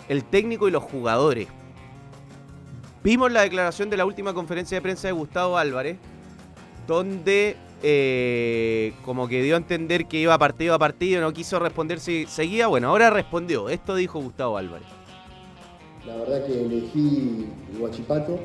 [0.10, 1.48] el técnico y los jugadores.
[3.04, 5.98] Vimos la declaración de la última conferencia de prensa de Gustavo Álvarez,
[6.88, 12.00] donde eh, como que dio a entender que iba partido a partido, no quiso responder
[12.00, 12.68] si seguía.
[12.68, 13.68] Bueno, ahora respondió.
[13.68, 14.88] Esto dijo Gustavo Álvarez.
[16.08, 18.40] La verdad que elegí Huachipato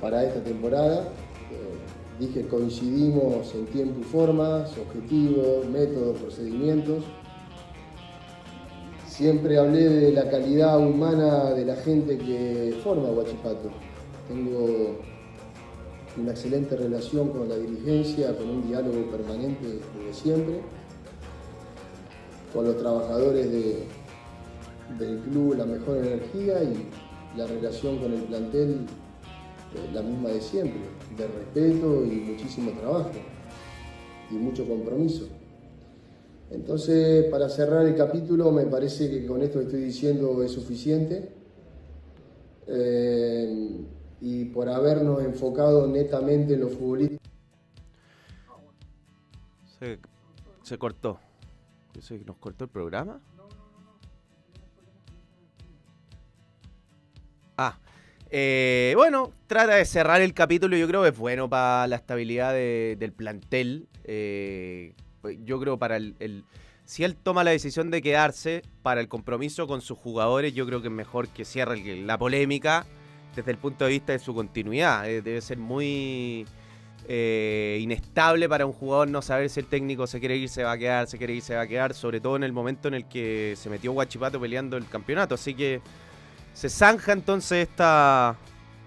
[0.00, 1.12] para esta temporada.
[1.52, 7.04] Eh, dije coincidimos en tiempo y formas, objetivos, métodos, procedimientos.
[9.12, 13.70] Siempre hablé de la calidad humana de la gente que forma Huachipato.
[14.26, 14.96] Tengo
[16.16, 20.60] una excelente relación con la dirigencia, con un diálogo permanente desde siempre,
[22.54, 23.84] con los trabajadores de,
[24.98, 26.88] del club la mejor energía y
[27.36, 28.86] la relación con el plantel
[29.74, 30.80] eh, la misma de siempre,
[31.18, 33.10] de respeto y muchísimo trabajo
[34.30, 35.28] y mucho compromiso.
[36.52, 41.30] Entonces, para cerrar el capítulo, me parece que con esto que estoy diciendo es suficiente.
[42.66, 43.80] Eh,
[44.20, 47.22] y por habernos enfocado netamente en lo futbolístico.
[50.62, 51.18] Se, cortó.
[52.00, 53.20] ¿Se ¿Nos cortó el programa?
[57.56, 57.78] Ah,
[58.30, 60.76] eh, bueno, trata de cerrar el capítulo.
[60.76, 63.88] Yo creo que es bueno para la estabilidad de- del plantel.
[64.04, 64.94] Eh,
[65.44, 66.44] yo creo para el,
[66.84, 70.80] Si él toma la decisión de quedarse para el compromiso con sus jugadores, yo creo
[70.82, 72.86] que es mejor que cierre la polémica
[73.34, 75.08] desde el punto de vista de su continuidad.
[75.08, 76.46] Eh, debe ser muy
[77.08, 80.72] eh, inestable para un jugador no saber si el técnico se quiere ir, se va
[80.72, 82.94] a quedar, se quiere ir, se va a quedar, sobre todo en el momento en
[82.94, 85.34] el que se metió Guachipato peleando el campeonato.
[85.34, 85.80] Así que
[86.52, 88.36] se zanja entonces esta,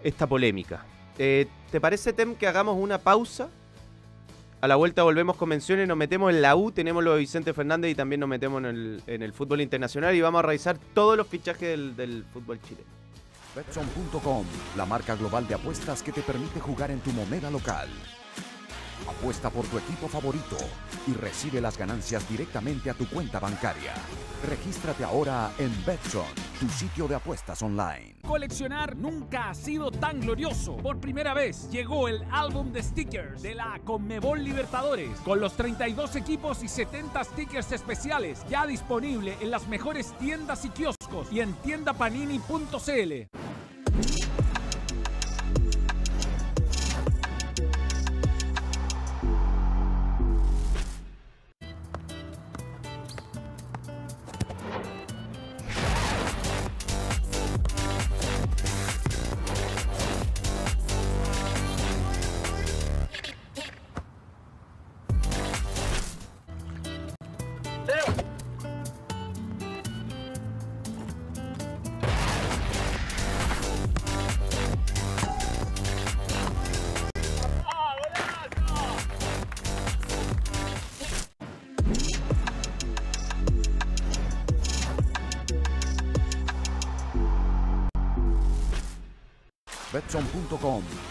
[0.04, 0.86] esta polémica.
[1.18, 3.50] Eh, ¿Te parece, Tem, que hagamos una pausa?
[4.66, 7.54] A la vuelta volvemos con menciones, nos metemos en la U, tenemos lo de Vicente
[7.54, 11.28] Fernández y también nos metemos en el, fútbol internacional y vamos a revisar todos los
[11.28, 12.88] fichajes del, del fútbol chileno.
[13.56, 14.44] Betson.com,
[14.76, 17.90] la marca global de apuestas que te permite jugar en tu moneda local.
[19.08, 20.58] Apuesta por tu equipo favorito
[21.08, 23.94] y recibe las ganancias directamente a tu cuenta bancaria.
[24.48, 26.26] Regístrate ahora en Betson,
[26.60, 28.16] tu sitio de apuestas online.
[28.24, 30.78] Coleccionar nunca ha sido tan glorioso.
[30.78, 36.16] Por primera vez llegó el álbum de stickers de la Conmebol Libertadores con los 32
[36.16, 41.54] equipos y 70 stickers especiales ya disponible en las mejores tiendas y kioscos y en
[41.56, 43.30] tiendapanini.cl.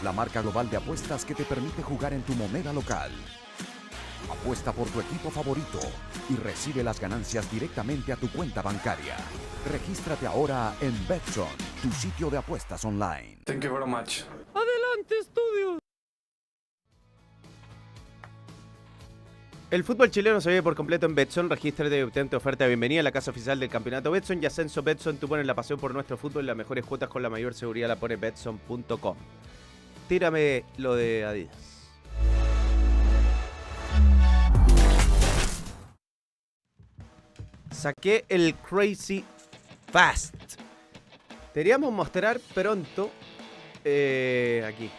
[0.05, 3.11] la marca global de apuestas que te permite jugar en tu moneda local.
[4.31, 5.81] Apuesta por tu equipo favorito
[6.31, 9.17] y recibe las ganancias directamente a tu cuenta bancaria.
[9.71, 11.49] Regístrate ahora en Betson,
[11.83, 13.39] tu sitio de apuestas online.
[13.45, 14.23] Thank you very much.
[19.71, 21.51] El fútbol chileno se vive por completo en Betson.
[21.51, 24.47] Regístrate y obtén tu oferta de bienvenida a la casa oficial del campeonato Betson y
[24.47, 25.17] Ascenso Betson.
[25.17, 27.89] Tú pones la pasión por nuestro fútbol y las mejores cuotas con la mayor seguridad
[27.89, 29.17] la pone Betson.com.
[30.09, 31.65] Tírame lo de Adidas.
[37.71, 39.25] Saqué el Crazy
[39.91, 40.35] Fast.
[41.55, 43.11] Deberíamos mostrar pronto
[43.85, 44.91] eh, aquí.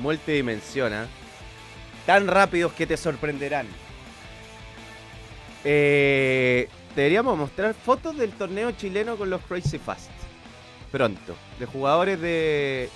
[0.00, 1.08] Multidimensiona.
[2.06, 3.66] Tan rápidos que te sorprenderán.
[5.64, 10.10] Eh, deberíamos mostrar fotos del torneo chileno con los Crazy Fast.
[10.92, 11.34] Pronto.
[11.58, 12.90] De jugadores de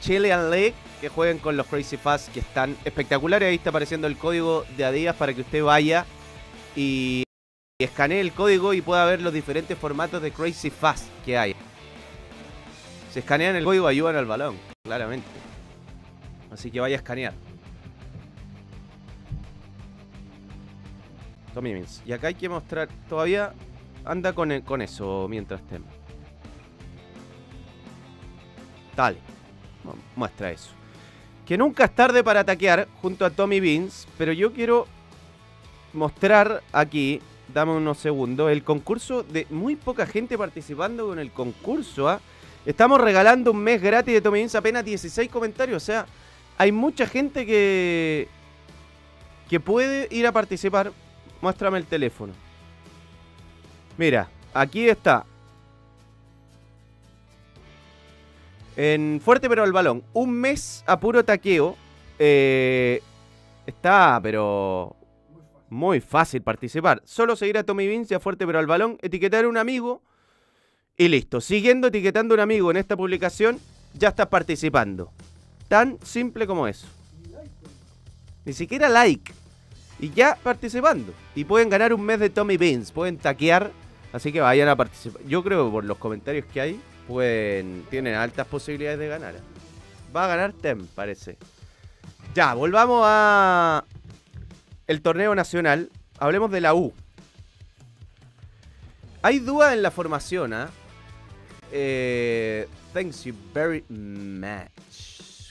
[0.00, 3.48] Chilean League que jueguen con los Crazy Fast que están espectaculares.
[3.48, 6.04] Ahí está apareciendo el código de Adidas para que usted vaya
[6.74, 7.22] y,
[7.80, 11.54] escanee el código y pueda ver los diferentes formatos de Crazy Fast que hay.
[13.12, 15.28] Si escanean el código ayudan al balón, claramente.
[16.50, 17.47] Así que vaya a escanear.
[21.58, 22.02] Tommy Beans.
[22.06, 22.88] Y acá hay que mostrar.
[23.08, 23.52] Todavía
[24.04, 25.88] anda con, eso mientras estemos.
[28.94, 29.18] Dale.
[29.82, 30.70] Mu- Muestra eso.
[31.44, 34.06] Que nunca es tarde para ataquear junto a Tommy Beans.
[34.16, 34.86] Pero yo quiero
[35.92, 37.20] mostrar aquí.
[37.52, 38.52] Dame unos segundos.
[38.52, 42.08] El concurso de muy poca gente participando con el concurso.
[42.08, 42.20] ¿ah?
[42.66, 44.54] Estamos regalando un mes gratis de Tommy Beans.
[44.54, 45.82] Apenas 16 comentarios.
[45.82, 46.06] O sea,
[46.56, 48.28] hay mucha gente que.
[49.50, 50.92] que puede ir a participar.
[51.40, 52.32] Muéstrame el teléfono.
[53.96, 55.24] Mira, aquí está.
[58.76, 60.04] En Fuerte pero al balón.
[60.12, 61.76] Un mes a puro taqueo.
[62.18, 63.02] Eh,
[63.66, 64.96] está, pero
[65.70, 67.02] muy fácil participar.
[67.04, 70.02] Solo seguir a Tommy Vince a Fuerte pero al balón, etiquetar a un amigo
[70.96, 71.40] y listo.
[71.40, 73.60] Siguiendo etiquetando a un amigo en esta publicación,
[73.94, 75.12] ya estás participando.
[75.68, 76.86] Tan simple como eso.
[78.44, 79.32] Ni siquiera like.
[79.98, 81.12] Y ya participando.
[81.34, 82.92] Y pueden ganar un mes de Tommy Beans.
[82.92, 83.72] Pueden taquear
[84.12, 85.22] Así que vayan a participar.
[85.24, 89.34] Yo creo que por los comentarios que hay, pueden, tienen altas posibilidades de ganar.
[90.14, 91.36] Va a ganar Tem, parece.
[92.34, 93.84] Ya, volvamos a
[94.86, 95.90] el torneo nacional.
[96.18, 96.92] Hablemos de la U.
[99.20, 100.70] Hay dudas en la formación, ¿ah?
[101.70, 104.87] Eh, thanks you very much.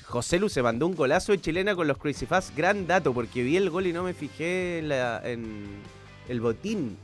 [0.07, 2.55] José Lu se mandó un golazo de chilena con los Crazy Fast.
[2.55, 5.65] Gran dato, porque vi el gol y no me fijé en, la- en
[6.29, 6.97] el botín.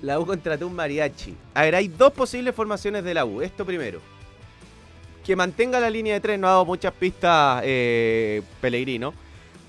[0.00, 1.36] La U contrató un mariachi.
[1.54, 3.42] A ver, hay dos posibles formaciones de la U.
[3.42, 4.00] Esto primero.
[5.24, 9.14] Que mantenga la línea de tres, no ha dado muchas pistas eh, Pellegrino.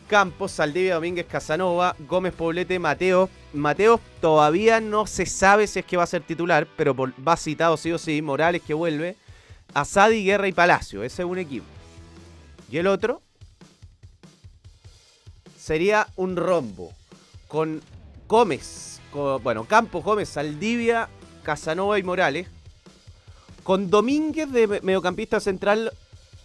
[0.08, 3.30] Campos, Saldivia, Domínguez, Casanova, Gómez, Poblete, Mateo.
[3.54, 7.76] Mateo todavía no se sabe si es que va a ser titular, pero va citado
[7.78, 8.22] sí o sí.
[8.22, 9.16] Morales que vuelve.
[9.76, 11.04] Asadi, Guerra y Palacio.
[11.04, 11.66] Ese es un equipo.
[12.72, 13.22] Y el otro
[15.58, 16.94] sería un rombo.
[17.48, 17.82] Con
[18.28, 21.10] Gómez, con- bueno, Campos, Gómez, Saldivia,
[21.44, 22.48] Casanova y Morales.
[23.64, 25.92] Con Domínguez de me- mediocampista central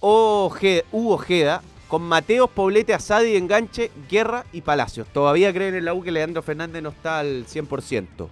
[0.00, 1.62] Oje- Hugo Ojeda.
[1.88, 5.08] Con Mateos, Poblete, Asadi, Enganche, Guerra y Palacios.
[5.12, 8.30] Todavía creen en la U que Leandro Fernández no está al 100%.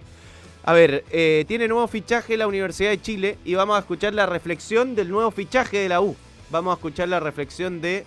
[0.63, 4.25] A ver, eh, tiene nuevo fichaje la Universidad de Chile y vamos a escuchar la
[4.25, 6.15] reflexión del nuevo fichaje de la U.
[6.49, 8.05] Vamos a escuchar la reflexión de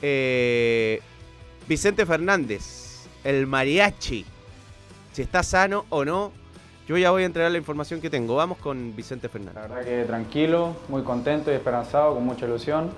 [0.00, 1.00] eh,
[1.66, 4.24] Vicente Fernández, el mariachi.
[5.12, 6.32] Si está sano o no,
[6.86, 8.36] yo ya voy a entregar la información que tengo.
[8.36, 9.56] Vamos con Vicente Fernández.
[9.56, 12.90] La verdad que tranquilo, muy contento y esperanzado, con mucha ilusión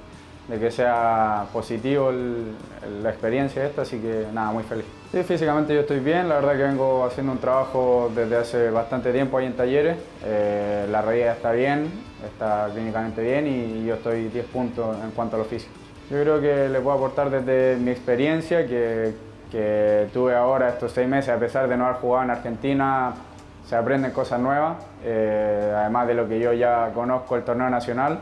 [0.49, 4.85] de que sea positivo el- el- la experiencia esta, así que nada, muy feliz.
[5.13, 9.13] Sí, físicamente yo estoy bien, la verdad que vengo haciendo un trabajo desde hace bastante
[9.13, 11.91] tiempo ahí en talleres, Eh, la rodilla está bien,
[12.25, 15.73] está clínicamente bien y yo estoy 10 puntos en cuanto a lo físico.
[16.11, 19.15] Yo creo que le puedo aportar desde mi experiencia que,
[19.51, 23.13] que tuve ahora estos seis meses, a pesar de no haber jugado en Argentina,
[23.67, 28.19] se aprenden cosas nuevas, eh, además de lo que yo ya conozco el torneo nacional.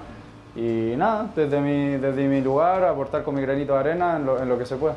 [0.56, 4.42] Y nada, desde mi, desde mi lugar, aportar con mi granito de arena en lo,
[4.42, 4.94] en lo que se pueda.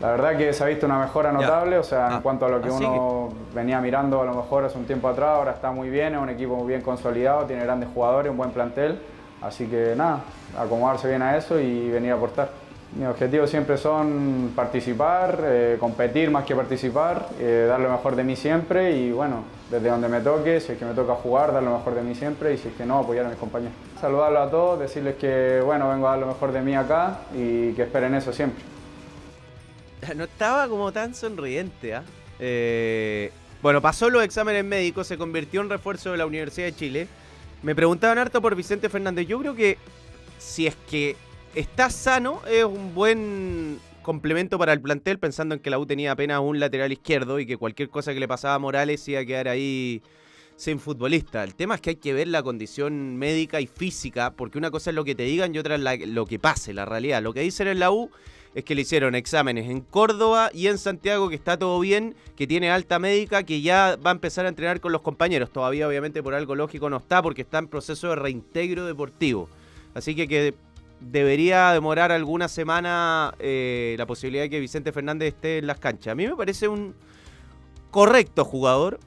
[0.00, 2.48] La verdad que se ha visto una mejora notable, o sea, Ah, en cuanto a
[2.48, 5.90] lo que uno venía mirando a lo mejor hace un tiempo atrás, ahora está muy
[5.90, 8.98] bien, es un equipo muy bien consolidado, tiene grandes jugadores, un buen plantel.
[9.42, 10.20] Así que nada,
[10.58, 12.48] acomodarse bien a eso y venir a aportar.
[12.96, 18.24] Mis objetivos siempre son participar, eh, competir más que participar, eh, dar lo mejor de
[18.24, 21.62] mí siempre y bueno, desde donde me toque, si es que me toca jugar, dar
[21.62, 23.74] lo mejor de mí siempre y si es que no, apoyar a mis compañeros.
[24.00, 27.72] Saludarlos a todos, decirles que bueno, vengo a dar lo mejor de mí acá y
[27.72, 28.64] que esperen eso siempre.
[30.16, 32.02] No estaba como tan sonriente, ¿ah?
[32.38, 33.30] Eh,
[33.62, 37.08] bueno, pasó los exámenes médicos, se convirtió en refuerzo de la Universidad de Chile.
[37.62, 39.26] Me preguntaban harto por Vicente Fernández.
[39.26, 39.76] Yo creo que
[40.38, 41.16] si es que
[41.54, 46.12] está sano, es un buen complemento para el plantel, pensando en que la U tenía
[46.12, 49.24] apenas un lateral izquierdo y que cualquier cosa que le pasaba a Morales iba a
[49.24, 50.02] quedar ahí
[50.56, 51.42] sin futbolista.
[51.42, 54.90] El tema es que hay que ver la condición médica y física, porque una cosa
[54.90, 57.22] es lo que te digan y otra es la- lo que pase, la realidad.
[57.22, 58.10] Lo que dicen en la U
[58.54, 62.46] es que le hicieron exámenes en Córdoba y en Santiago, que está todo bien, que
[62.46, 65.50] tiene alta médica, que ya va a empezar a entrenar con los compañeros.
[65.50, 69.48] Todavía, obviamente, por algo lógico no está, porque está en proceso de reintegro deportivo.
[69.94, 70.54] Así que, que
[71.00, 76.12] debería demorar alguna semana eh, la posibilidad de que Vicente Fernández esté en las canchas.
[76.12, 76.94] A mí me parece un
[77.90, 79.00] correcto jugador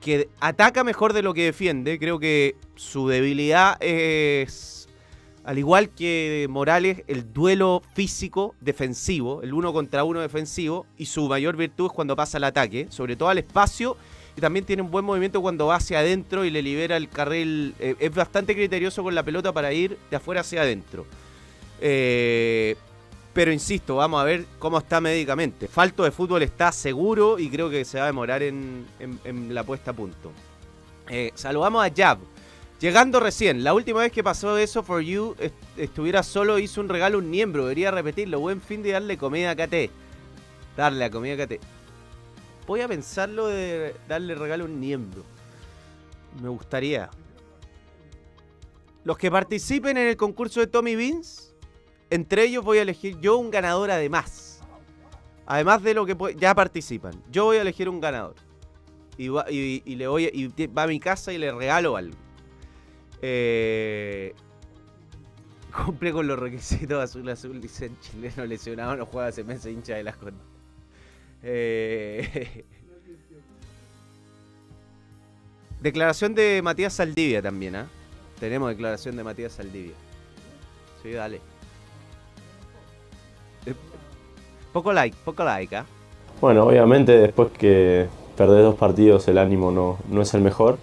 [0.00, 1.98] que ataca mejor de lo que defiende.
[1.98, 4.88] Creo que su debilidad es,
[5.44, 11.28] al igual que Morales, el duelo físico defensivo, el uno contra uno defensivo, y su
[11.28, 13.96] mayor virtud es cuando pasa al ataque, sobre todo al espacio.
[14.36, 17.74] Y también tiene un buen movimiento cuando va hacia adentro y le libera el carril.
[17.78, 21.06] eh, es bastante criterioso con la pelota para ir de afuera hacia adentro.
[21.80, 22.76] Eh,
[23.32, 25.68] pero insisto, vamos a ver cómo está médicamente.
[25.68, 28.86] Falto de fútbol está seguro y creo que se va a demorar en,
[29.50, 30.32] la puesta a punto.
[31.08, 32.18] Eh, saludamos a Jab.
[32.80, 36.88] Llegando recién, la última vez que pasó eso for you, est- estuviera solo, hizo un
[36.88, 37.64] regalo a un miembro.
[37.64, 38.40] Debería repetirlo.
[38.40, 39.90] Buen fin de darle comida a KT.
[40.76, 41.60] Darle a comida a KT.
[42.66, 45.22] Voy a pensarlo de darle regalo a un miembro.
[46.42, 47.08] Me gustaría.
[49.04, 51.45] Los que participen en el concurso de Tommy Beans,
[52.10, 54.60] entre ellos voy a elegir yo un ganador además.
[55.46, 57.22] Además de lo que ya participan.
[57.30, 58.34] Yo voy a elegir un ganador.
[59.16, 62.16] Y, va, y, le voy a, y va a mi casa y le regalo algo.
[63.22, 64.34] Eh,
[65.84, 70.04] cumple con los requisitos azul azul, dicen chileno lesionado, no juega hace meses hincha de
[70.04, 70.42] las condes.
[71.42, 72.64] Eh,
[75.80, 77.86] declaración de Matías Saldivia también, ¿ah?
[78.40, 79.94] Tenemos declaración de Matías Saldivia.
[81.02, 81.40] Sí, dale.
[84.76, 85.86] Poco like, poco like, ¿ah?
[86.38, 90.76] Bueno, obviamente después que, perdés dos partidos el ánimo no, no es el mejor,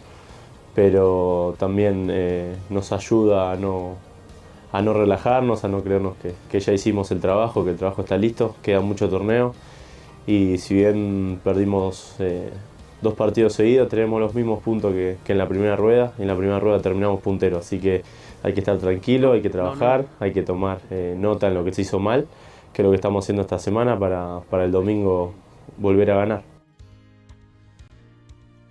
[0.73, 3.97] pero también eh, nos ayuda a no,
[4.71, 8.01] a no relajarnos, a no creernos que, que ya hicimos el trabajo, que el trabajo
[8.01, 9.53] está listo, queda mucho torneo.
[10.25, 12.49] Y si bien perdimos eh,
[13.03, 16.13] dos partidos seguidos, tenemos los mismos puntos que, que en la primera rueda.
[16.17, 18.01] Y en la primera rueda terminamos punteros, así que
[18.41, 21.73] hay que estar tranquilo, hay que trabajar, hay que tomar eh, nota en lo que
[21.73, 22.25] se hizo mal,
[22.73, 25.35] que es lo que estamos haciendo esta semana para, para el domingo
[25.77, 26.43] volver a ganar.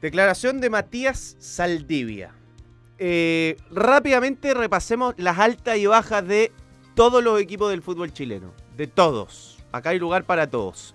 [0.01, 2.35] Declaración de Matías Saldivia.
[2.99, 6.53] Eh, rápidamente repasemos las altas y bajas de
[6.95, 8.53] todos los equipos del fútbol chileno.
[8.77, 9.59] De todos.
[9.71, 10.95] Acá hay lugar para todos.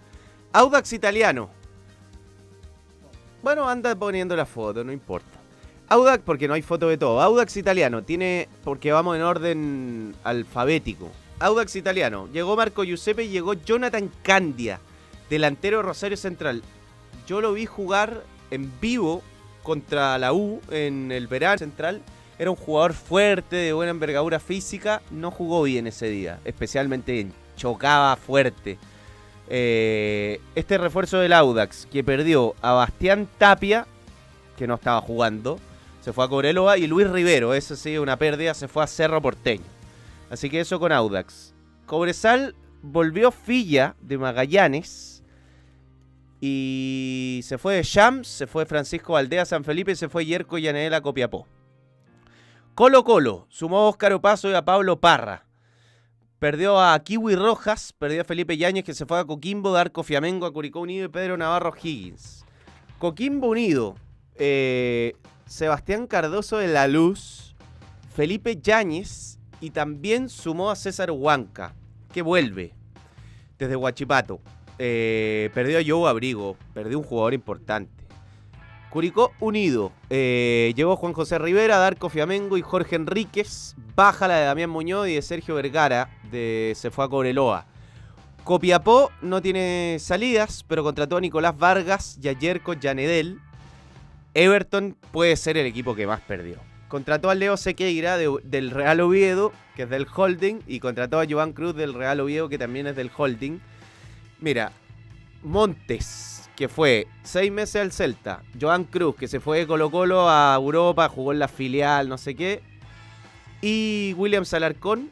[0.52, 1.50] Audax Italiano.
[3.42, 5.38] Bueno, anda poniendo la foto, no importa.
[5.88, 7.22] Audax, porque no hay foto de todo.
[7.22, 11.10] Audax Italiano tiene, porque vamos en orden alfabético.
[11.40, 12.28] Audax Italiano.
[12.34, 14.80] Llegó Marco Giuseppe y llegó Jonathan Candia,
[15.30, 16.64] delantero de Rosario Central.
[17.28, 19.22] Yo lo vi jugar en vivo
[19.64, 22.02] contra la U en el verano central.
[22.40, 25.02] Era un jugador fuerte, de buena envergadura física.
[25.12, 27.34] No jugó bien ese día, especialmente bien.
[27.56, 28.78] Chocaba fuerte.
[29.50, 33.88] Eh, este refuerzo del Audax, que perdió a Bastián Tapia,
[34.58, 35.60] que no estaba jugando,
[36.02, 39.22] se fue a Cobreloa, y Luis Rivero, eso sí, una pérdida, se fue a Cerro
[39.22, 39.77] Porteño.
[40.30, 41.54] Así que eso con Audax.
[41.86, 45.24] Cobresal volvió Filla de Magallanes.
[46.40, 51.02] Y se fue de Shams, se fue Francisco Aldea San Felipe, se fue Yerko Yanela
[51.02, 51.48] Copiapó.
[52.76, 55.46] Colo Colo sumó a Óscar Opaso y a Pablo Parra.
[56.38, 60.46] Perdió a Kiwi Rojas, perdió a Felipe Yáñez que se fue a Coquimbo, Darco Fiamengo,
[60.46, 62.46] a Curicó Unido y Pedro Navarro Higgins.
[63.00, 63.96] Coquimbo Unido,
[64.36, 65.16] eh,
[65.48, 67.56] Sebastián Cardoso de la Luz,
[68.14, 71.74] Felipe Yáñez y también sumó a César Huanca,
[72.14, 72.74] que vuelve
[73.58, 74.40] desde Huachipato.
[74.80, 77.92] Eh, perdió a Joe Abrigo, perdió un jugador importante.
[78.90, 83.76] Curicó Unido, eh, llegó Juan José Rivera, Darco Fiamengo y Jorge Enríquez.
[83.96, 87.66] Baja la de Damián Muñoz y de Sergio Vergara, de, se fue a Cobreloa.
[88.44, 93.42] Copiapó no tiene salidas, pero contrató a Nicolás Vargas y a Yerko Yanedel.
[94.34, 96.58] Everton puede ser el equipo que más perdió.
[96.88, 101.26] Contrató a Leo Sequeira de- del Real Oviedo, que es del Holding, y contrató a
[101.30, 103.60] Joan Cruz del Real Oviedo, que también es del Holding.
[104.40, 104.72] Mira,
[105.44, 108.42] Montes, que fue seis meses al Celta.
[108.60, 112.18] Joan Cruz, que se fue de Colo Colo a Europa, jugó en la filial, no
[112.18, 112.62] sé qué.
[113.62, 115.10] Y William Salarcón,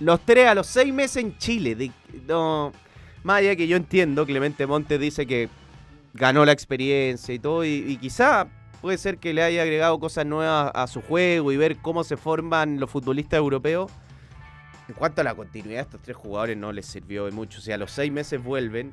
[0.00, 1.74] los tres a los seis meses en Chile.
[1.74, 1.92] De-
[2.26, 2.72] no,
[3.22, 5.48] más que yo entiendo, Clemente Montes dice que
[6.14, 8.48] ganó la experiencia y todo, y quizá
[8.82, 12.16] puede ser que le haya agregado cosas nuevas a su juego y ver cómo se
[12.16, 13.90] forman los futbolistas europeos.
[14.88, 17.60] En cuanto a la continuidad, estos tres jugadores no les sirvió de mucho.
[17.60, 18.92] O sea, a los seis meses vuelven.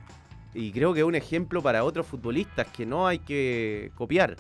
[0.54, 4.38] Y creo que es un ejemplo para otros futbolistas que no hay que copiar.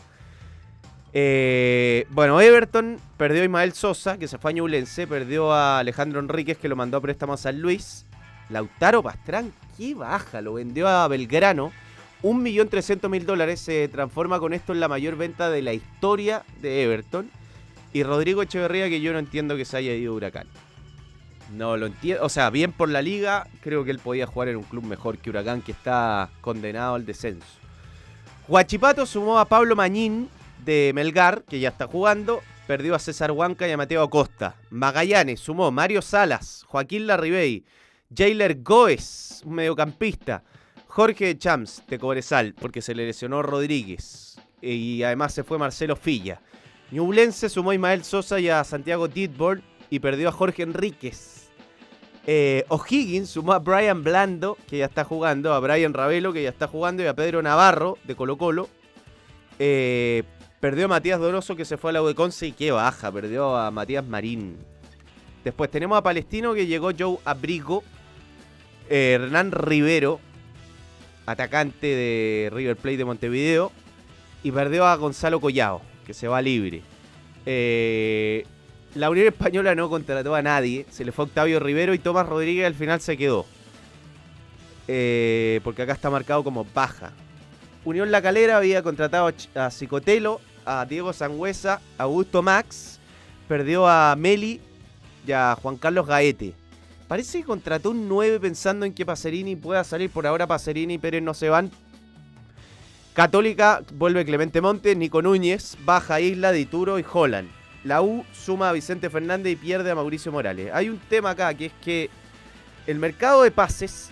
[1.12, 5.08] Eh, bueno, Everton perdió a Ismael Sosa, que se fue a.
[5.08, 8.06] Perdió a Alejandro Enríquez, que lo mandó a préstamo a San Luis.
[8.50, 11.72] Lautaro Pastrán, qué baja, lo vendió a Belgrano.
[12.24, 17.30] 1.300.000 dólares se transforma con esto en la mayor venta de la historia de Everton.
[17.93, 20.47] Y Rodrigo Echeverría, que yo no entiendo que se haya ido Huracán.
[21.55, 22.24] No lo entiendo.
[22.24, 25.17] O sea, bien por la liga, creo que él podía jugar en un club mejor
[25.17, 27.47] que Huracán, que está condenado al descenso.
[28.47, 30.30] Huachipato sumó a Pablo Mañín
[30.65, 32.41] de Melgar, que ya está jugando.
[32.67, 34.55] Perdió a César Huanca y a Mateo Acosta.
[34.70, 37.63] Magallanes sumó Mario Salas, Joaquín Larribey,
[38.15, 40.43] Jailer Goes, un mediocampista.
[41.00, 44.38] Jorge Chams de Cobresal, porque se le lesionó Rodríguez.
[44.62, 46.41] Y además se fue Marcelo Filla.
[46.91, 51.52] Ñublense sumó a Ismael Sosa y a Santiago Ditborn y perdió a Jorge Enríquez.
[52.28, 56.50] Eh, O'Higgins sumó a Brian Blando, que ya está jugando, a Brian Ravelo, que ya
[56.50, 58.68] está jugando, y a Pedro Navarro, de Colo Colo.
[59.58, 60.24] Eh,
[60.60, 63.10] perdió a Matías Donoso, que se fue a la U de Conce, y qué baja,
[63.10, 64.58] perdió a Matías Marín.
[65.45, 67.86] Después tenemos a Palestino, que llegó Joe Abrigo,
[68.89, 70.20] eh, Hernán Rivero,
[71.32, 73.71] atacante de River Plate de Montevideo,
[74.43, 76.82] y perdió a Gonzalo Collao, que se va libre.
[77.45, 78.45] Eh,
[78.95, 80.86] la Unión Española no contrató a nadie.
[80.89, 83.45] Se le fue Octavio Rivero y Tomás Rodríguez al final se quedó.
[84.88, 87.11] Eh, porque acá está marcado como baja.
[87.86, 92.99] Unión La Calera había contratado a Cicotelo, a Diego Sangüesa, a Augusto Max.
[93.47, 94.61] Perdió a Meli
[95.27, 96.53] y a Juan Carlos Gaete.
[97.10, 100.12] Parece que contrató un 9 pensando en que Pacerini pueda salir.
[100.12, 101.72] Por ahora Pacerini y Pérez no se van.
[103.16, 107.49] Católica vuelve Clemente Montes, Nico Núñez, baja Isla, Dituro y Holland.
[107.84, 110.70] La U suma a Vicente Fernández y pierde a Mauricio Morales.
[110.72, 112.12] Hay un tema acá que es que
[112.86, 114.12] el mercado de pases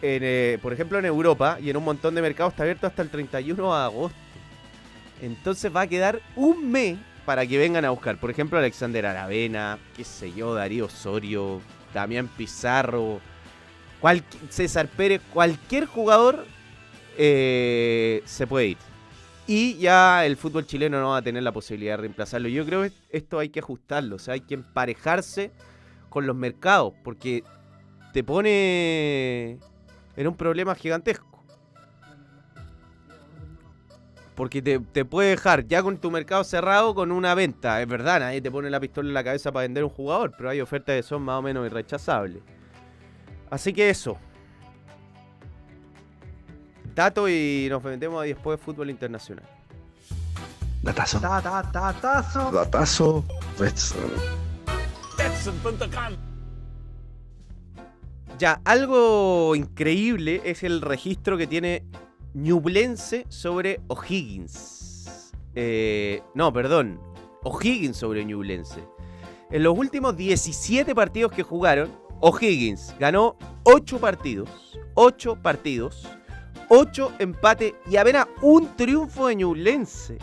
[0.00, 3.02] en, eh, por ejemplo, en Europa y en un montón de mercados está abierto hasta
[3.02, 4.18] el 31 de agosto.
[5.20, 6.96] Entonces va a quedar un mes
[7.26, 8.16] para que vengan a buscar.
[8.16, 11.60] Por ejemplo, Alexander Aravena, qué sé yo, Darío Osorio,
[11.94, 13.20] Damián Pizarro,
[14.00, 16.44] cual- César Pérez, cualquier jugador
[17.16, 18.76] eh, se puede ir.
[19.46, 22.48] Y ya el fútbol chileno no va a tener la posibilidad de reemplazarlo.
[22.48, 25.50] Yo creo que esto hay que ajustarlo, o sea, hay que emparejarse
[26.10, 27.42] con los mercados, porque
[28.12, 29.58] te pone
[30.16, 31.27] en un problema gigantesco.
[34.38, 37.82] Porque te, te puede dejar ya con tu mercado cerrado con una venta.
[37.82, 40.48] Es verdad, nadie te pone la pistola en la cabeza para vender un jugador, pero
[40.48, 42.40] hay ofertas que son más o menos irrechazables.
[43.50, 44.16] Así que eso.
[46.94, 49.44] Dato y nos metemos después de fútbol internacional.
[50.84, 51.18] Datazo.
[51.18, 52.52] Ta, ta, ta, tazo.
[52.52, 53.24] Datazo.
[53.58, 53.98] Betson.
[58.38, 61.82] Ya, algo increíble es el registro que tiene
[62.38, 65.32] Ñublense sobre O'Higgins.
[65.56, 67.00] Eh, no, perdón.
[67.42, 68.84] O'Higgins sobre Ñublense.
[69.50, 74.78] En los últimos 17 partidos que jugaron, O'Higgins ganó 8 partidos.
[74.94, 76.06] 8 partidos.
[76.68, 80.18] 8 empates y apenas un triunfo de Ñublense.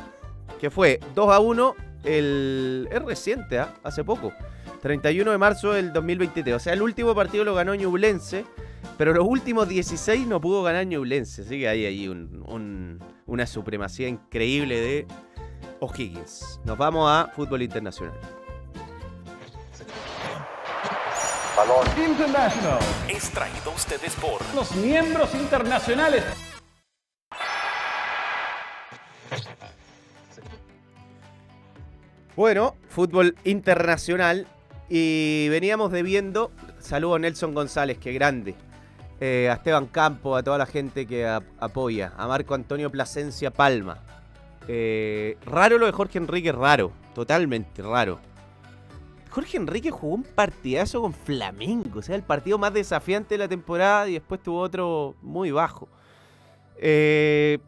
[0.59, 1.76] Que fue 2 a 1.
[2.05, 3.74] El, es reciente, ¿ah?
[3.84, 4.32] hace poco.
[4.82, 6.55] 31 de marzo del 2023.
[6.55, 8.45] O sea, el último partido lo ganó Ñublense,
[8.97, 11.41] pero los últimos 16 no pudo ganar Ñublense.
[11.43, 15.07] Así que hay ahí un- un- una supremacía increíble de
[15.79, 16.59] O'Higgins.
[16.63, 18.17] Nos vamos a fútbol internacional.
[21.57, 21.88] Balón.
[22.11, 22.79] International.
[23.07, 26.23] Es traído a ustedes por Los miembros internacionales.
[32.36, 34.47] Bueno, fútbol internacional.
[34.89, 36.51] Y veníamos debiendo.
[36.79, 38.55] Saludo a Nelson González, que grande.
[39.22, 42.13] Eh, a Esteban Campo, a toda la gente que ap- apoya.
[42.18, 43.97] A Marco Antonio Plasencia Palma.
[44.68, 46.91] Eh, raro lo de Jorge Enrique, raro.
[47.13, 48.20] Totalmente raro.
[49.30, 51.99] Jorge Enrique jugó un partidazo con Flamengo.
[51.99, 55.88] O sea, el partido más desafiante de la temporada y después tuvo otro muy bajo.
[56.78, 57.59] Eh,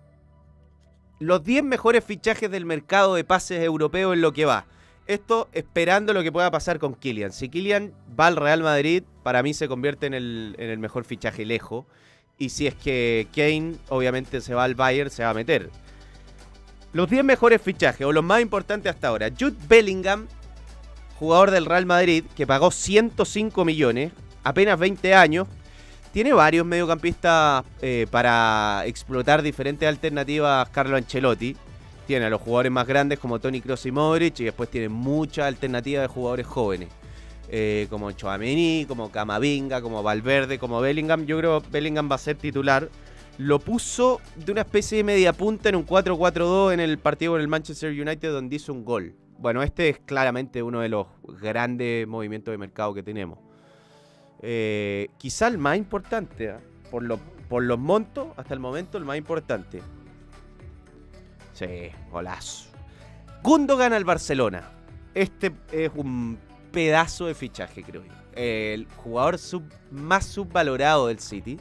[1.20, 4.66] los 10 mejores fichajes del mercado de pases europeo en lo que va.
[5.08, 7.32] Esto esperando lo que pueda pasar con Kylian.
[7.32, 11.86] Si Kylian va al Real Madrid, para mí se convierte en el, mejor fichaje lejos.
[12.38, 15.70] Y si es que Kane, obviamente, se va al Bayern, se va a meter.
[16.92, 19.30] Los 10 mejores fichajes, o los más importantes hasta ahora.
[19.30, 20.28] Jude Bellingham,
[21.18, 24.12] jugador del Real Madrid, que pagó 105 millones,
[24.44, 25.48] apenas 20 años.
[26.12, 31.56] Tiene varios mediocampistas eh, para explotar diferentes alternativas Carlo Ancelotti.
[32.08, 35.46] Tiene a los jugadores más grandes como Tony Kroos y Modric y después tiene muchas
[35.46, 36.90] alternativas de jugadores jóvenes.
[37.50, 41.26] eh, como Chouameni, como Camavinga, como Valverde, como Bellingham.
[41.26, 42.90] Yo creo que Bellingham va a ser titular.
[43.38, 47.42] Lo puso de una especie de media punta en un 4-4-2 en el partido con
[47.42, 49.16] el Manchester United donde hizo un gol.
[49.38, 51.08] Bueno, este es claramente uno de los
[51.42, 53.40] grandes movimientos de mercado que tenemos.
[54.42, 56.60] Eh, quizá el más importante, ¿ah?
[56.92, 59.82] por, lo- por los montos, hasta el momento el más importante.
[61.58, 62.70] Sí, golazo.
[63.42, 64.70] Gundogan al Barcelona.
[65.16, 66.38] Este es un
[66.72, 68.12] pedazo de fichaje, creo yo.
[68.36, 69.40] El jugador
[69.90, 71.58] más subvalorado del City.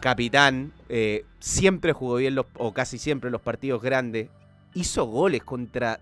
[0.00, 0.72] Capitán.
[0.88, 4.30] eh, siempre jugó bien, o casi siempre, los partidos grandes.
[4.72, 6.00] Hizo goles contra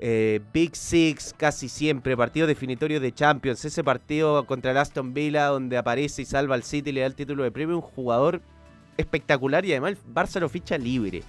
[0.00, 5.46] eh, Big Six casi siempre, partidos definitorios de Champions, ese partido contra el Aston Villa
[5.46, 8.40] donde aparece y salva al City y le da el título de premio, un jugador
[8.96, 11.22] espectacular y además el Barça ficha libre.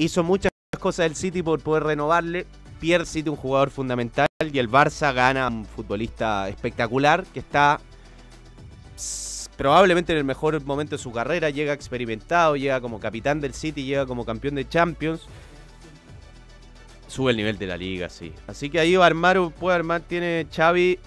[0.00, 2.46] Hizo muchas cosas del City por poder renovarle,
[2.80, 7.78] pierde City un jugador fundamental y el Barça gana un futbolista espectacular que está
[9.58, 13.84] probablemente en el mejor momento de su carrera, llega experimentado, llega como capitán del City,
[13.84, 15.26] llega como campeón de Champions.
[17.06, 18.32] Sube el nivel de la liga, sí.
[18.46, 20.98] Así que ahí va a armar, puede armar, tiene Xavi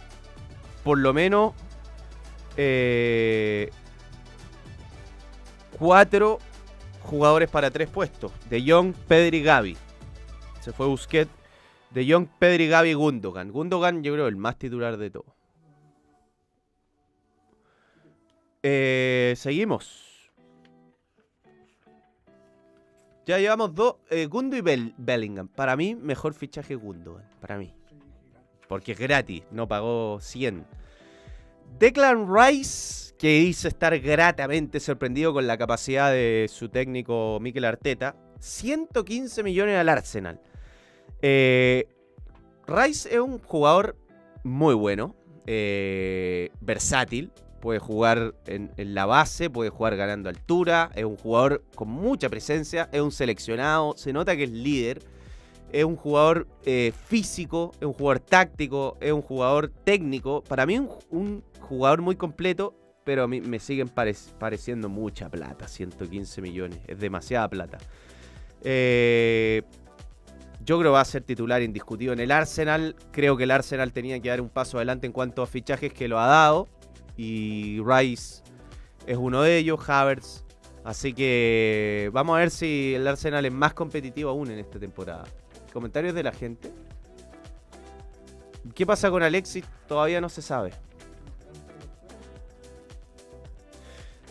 [0.84, 1.54] por lo menos
[2.58, 3.72] eh,
[5.80, 6.38] cuatro
[7.04, 8.32] jugadores para tres puestos.
[8.50, 9.78] De Jong, Pedri, Gavi.
[10.62, 11.32] Se fue Busquets.
[11.92, 13.52] De Jong, Pedri, Gavi, Gundogan.
[13.52, 15.26] Gundogan yo creo el más titular de todo.
[18.64, 20.32] Eh, seguimos.
[23.26, 23.96] Ya llevamos dos.
[24.10, 25.48] Eh, Gundo y Bell- Bellingham.
[25.48, 27.26] Para mí, mejor fichaje Gundogan.
[27.40, 27.74] Para mí.
[28.68, 29.44] Porque es gratis.
[29.52, 30.66] No pagó 100.
[31.80, 38.18] Declan Rice, que dice estar gratamente sorprendido con la capacidad de su técnico Mikel Arteta.
[38.40, 40.42] 115 millones al Arsenal.
[41.22, 41.88] Eh,
[42.68, 43.96] Rice es un jugador
[44.44, 45.16] muy bueno.
[45.48, 47.32] eh, versátil.
[47.62, 52.90] puede jugar en, la base, puede jugar ganando altura, es un jugador con mucha presencia,
[52.92, 55.00] es un seleccionado, se nota que es líder,
[55.72, 60.44] es un jugador eh, físico, es un jugador táctico, es un jugador técnico.
[60.44, 60.78] Para mí
[61.10, 66.80] un jugador muy completo, pero a mí me siguen parec- pareciendo mucha plata, 115 millones,
[66.88, 67.78] es demasiada plata.
[68.64, 69.64] Eh,
[70.64, 72.96] yo creo que va a ser titular indiscutido en el Arsenal.
[73.12, 76.08] Creo que el Arsenal tenía que dar un paso adelante en cuanto a fichajes que
[76.08, 76.70] lo ha dado.
[77.18, 78.42] Y Rice
[79.06, 80.46] es uno de ellos, Havertz.
[80.86, 85.26] Así que vamos a ver si el Arsenal es más competitivo aún en esta temporada.
[85.74, 86.72] ¿Comentarios de la gente?
[88.74, 89.66] ¿Qué pasa con Alexis?
[89.88, 90.72] Todavía no se sabe.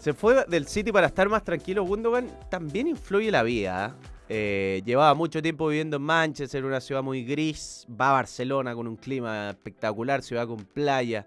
[0.02, 1.84] Se fue del City para estar más tranquilo.
[1.84, 3.94] Gundogan también influye la vida.
[4.00, 4.08] ¿eh?
[4.28, 7.86] Eh, llevaba mucho tiempo viviendo en Manchester, una ciudad muy gris.
[7.88, 11.24] Va a Barcelona con un clima espectacular, ciudad con playa.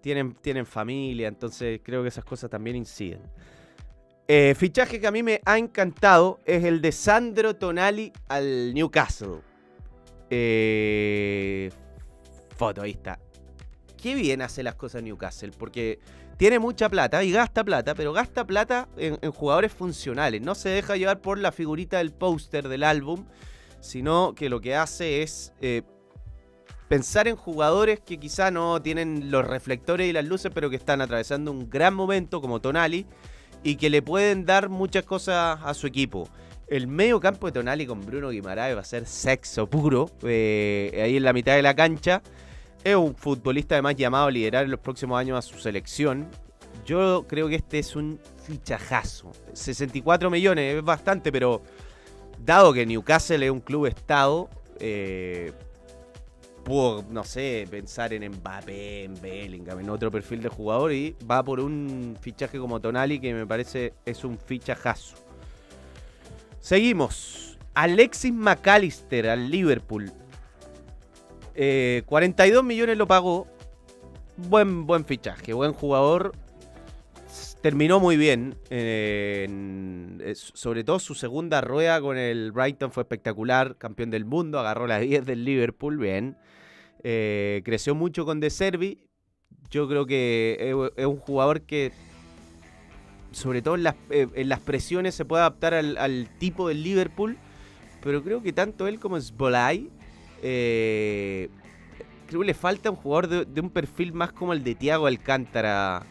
[0.00, 3.20] Tienen, tienen familia, entonces creo que esas cosas también inciden.
[4.26, 9.42] Eh, fichaje que a mí me ha encantado es el de Sandro Tonali al Newcastle.
[10.30, 11.68] Eh,
[12.56, 13.18] foto, ahí está.
[14.02, 15.98] Qué bien hace las cosas Newcastle, porque
[16.36, 20.42] tiene mucha plata y gasta plata, pero gasta plata en, jugadores funcionales.
[20.42, 23.24] No se deja llevar por la figurita del póster del álbum,
[23.80, 25.82] sino que lo que hace es eh,
[26.88, 31.00] pensar en jugadores que quizá no tienen los reflectores y las luces, pero que están
[31.00, 33.06] atravesando un gran momento, como Tonali,
[33.62, 36.28] y que le pueden dar muchas cosas a su equipo.
[36.68, 41.16] El medio campo de Tonali con Bruno Guimaraes va a ser sexo puro, eh, ahí
[41.16, 42.22] en la mitad de la cancha.
[42.86, 46.28] Es un futbolista además llamado a liderar en los próximos años a su selección.
[46.84, 49.32] Yo creo que este es un fichajazo.
[49.54, 51.64] 64 millones es bastante, pero
[52.38, 55.50] dado que Newcastle es un club estado, eh,
[57.10, 61.58] no sé, pensar en Mbappé, en Bellingham, en otro perfil de jugador y va por
[61.58, 65.16] un fichaje como Tonali que me parece es un fichajazo.
[66.60, 67.58] Seguimos.
[67.74, 70.12] Alexis McAllister al Liverpool.
[71.56, 73.46] Eh, 42 millones lo pagó.
[74.36, 76.32] Buen, buen fichaje, buen jugador.
[77.62, 78.54] Terminó muy bien.
[78.70, 79.48] eh,
[80.20, 83.76] eh, sobre todo su segunda rueda con el Brighton fue espectacular.
[83.76, 85.96] Campeón del mundo, agarró las 10 del Liverpool.
[85.98, 86.36] Bien.
[87.02, 88.98] Eh, creció mucho con De Servi.
[89.70, 91.92] Yo creo que es, un jugador que,
[93.32, 94.28] sobre todo en las, eh,
[94.64, 97.36] presiones, se puede adaptar al, al tipo del Liverpool.
[98.02, 99.90] Pero creo que tanto él como Sbolai
[100.42, 101.48] eh,
[102.26, 106.02] creo que le falta un jugador de, un perfil más como el de Thiago Alcántara,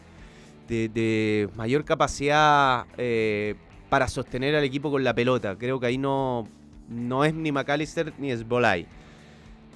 [0.68, 3.54] de, mayor capacidad eh,
[3.88, 5.56] para sostener al equipo con la pelota.
[5.56, 6.48] Creo que ahí no,
[6.88, 8.86] no es ni McAllister ni Sbolai.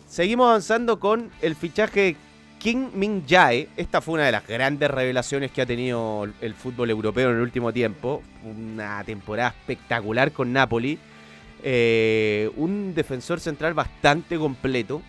[0.09, 2.17] Seguimos avanzando con el fichaje
[2.59, 3.69] King Min Jae.
[3.77, 7.43] Esta fue una de las grandes revelaciones que ha tenido el fútbol europeo en el
[7.43, 8.23] último tiempo.
[8.45, 10.99] Una temporada espectacular con Napoli.
[11.63, 15.03] Eh, un defensor central bastante completo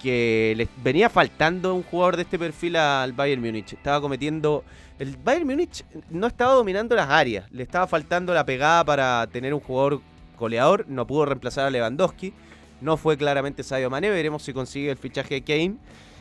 [0.00, 3.74] que les venía faltando un jugador de este perfil al Bayern Múnich.
[3.74, 4.64] Estaba cometiendo.
[4.98, 7.50] El Bayern Múnich no estaba dominando las áreas.
[7.52, 10.00] Le estaba faltando la pegada para tener un jugador
[10.38, 10.86] goleador.
[10.88, 12.32] No pudo reemplazar a Lewandowski.
[12.80, 14.10] No fue claramente Sadio Mané.
[14.10, 15.76] Veremos si consigue el fichaje de Kane.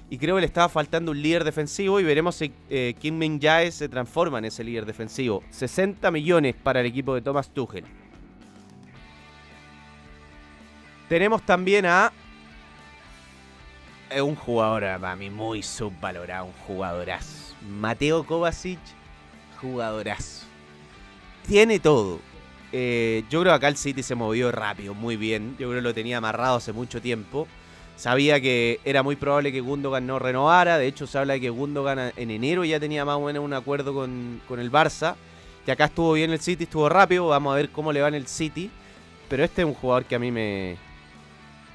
[0.09, 1.99] Y creo que le estaba faltando un líder defensivo.
[1.99, 5.43] Y veremos si eh, Kim Min Jae se transforma en ese líder defensivo.
[5.51, 7.86] 60 millones para el equipo de Thomas Tuchel.
[11.10, 12.14] Tenemos también a
[14.12, 17.55] es un jugador para mí muy subvalorado, un jugadorazo.
[17.68, 18.80] Mateo Kovacic,
[19.60, 20.45] jugadorazo.
[21.47, 22.20] Tiene todo.
[22.72, 25.55] Eh, yo creo que acá el City se movió rápido, muy bien.
[25.60, 27.47] Yo creo que lo tenía amarrado hace mucho tiempo.
[27.95, 30.78] Sabía que era muy probable que Gundogan no renovara.
[30.78, 33.53] De hecho, se habla de que Gundogan en enero ya tenía más o menos un
[33.53, 35.16] acuerdo con, con el Barça.
[35.66, 37.28] Que acá estuvo bien el City, estuvo rápido.
[37.28, 38.70] Vamos a ver cómo le va en el City.
[39.28, 40.78] Pero este es un jugador que a mí me,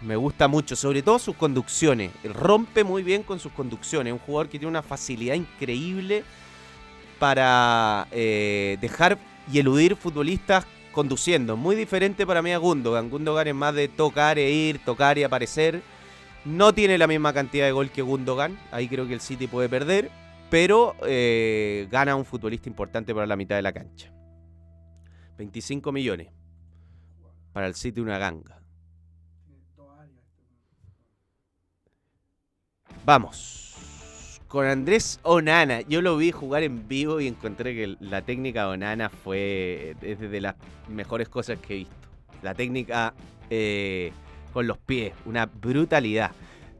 [0.02, 2.10] me gusta mucho, sobre todo sus conducciones.
[2.24, 4.12] Rompe muy bien con sus conducciones.
[4.12, 6.24] Un jugador que tiene una facilidad increíble
[7.18, 9.18] para eh, dejar
[9.50, 11.56] y eludir futbolistas conduciendo.
[11.56, 13.10] Muy diferente para mí a Gundogan.
[13.10, 15.82] Gundogan es más de tocar e ir, tocar y aparecer.
[16.44, 18.58] No tiene la misma cantidad de gol que Gundogan.
[18.70, 20.10] Ahí creo que el City puede perder.
[20.50, 24.12] Pero eh, gana un futbolista importante para la mitad de la cancha.
[25.38, 26.28] 25 millones.
[27.52, 28.63] Para el City una ganga.
[33.04, 34.40] Vamos.
[34.48, 35.80] Con Andrés Onana.
[35.82, 40.20] Yo lo vi jugar en vivo y encontré que la técnica de Onana fue es
[40.20, 40.54] de las
[40.88, 41.94] mejores cosas que he visto.
[42.42, 43.14] La técnica
[43.50, 44.12] eh,
[44.52, 45.12] con los pies.
[45.26, 46.30] Una brutalidad.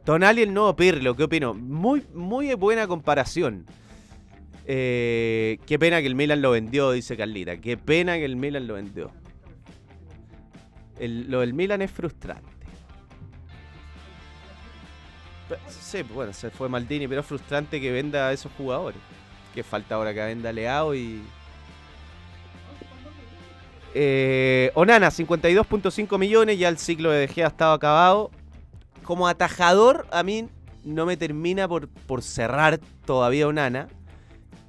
[0.04, 1.54] Tonali el nuevo Pirlo, ¿qué opino?
[1.54, 3.64] Muy, muy buena comparación.
[4.66, 7.56] Eh, qué pena que el Milan lo vendió, dice Carlita.
[7.56, 9.10] Qué pena que el Milan lo vendió.
[10.98, 12.53] El- lo del Milan es frustrante.
[15.68, 18.98] Sí, bueno, se fue Maldini, pero es frustrante que venda a esos jugadores.
[19.54, 21.22] Que falta ahora que venda Leao y.
[23.94, 28.30] Eh, Onana, 52.5 millones, ya el ciclo de De Gea estaba acabado.
[29.04, 30.48] Como atajador, a mí
[30.82, 33.88] no me termina por, por cerrar todavía Onana.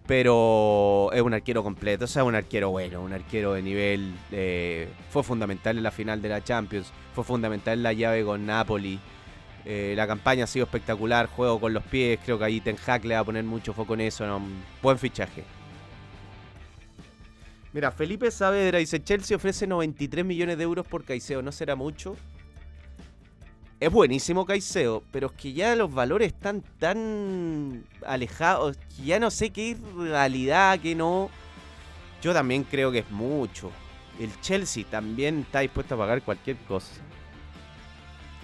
[0.07, 4.13] Pero es un arquero completo, o sea, un arquero bueno, un arquero de nivel.
[4.31, 8.45] eh, fue fundamental en la final de la Champions, fue fundamental en la llave con
[8.45, 8.99] Napoli.
[9.65, 13.03] Eh, la campaña ha sido espectacular, juego con los pies, creo que ahí Ten Hag
[13.03, 14.25] le va a poner mucho foco en eso.
[14.27, 14.41] ¿no?
[14.81, 15.43] Buen fichaje.
[17.73, 22.15] Mira, Felipe Saavedra dice, Chelsea ofrece 93 millones de euros por Caicedo, ¿no será mucho?
[23.81, 29.49] Es buenísimo Caicedo, pero es que ya los valores están tan alejados, ya no sé
[29.49, 31.29] qué realidad, qué no.
[32.21, 33.71] Yo también creo que es mucho.
[34.19, 36.93] El Chelsea también está dispuesto a pagar cualquier cosa.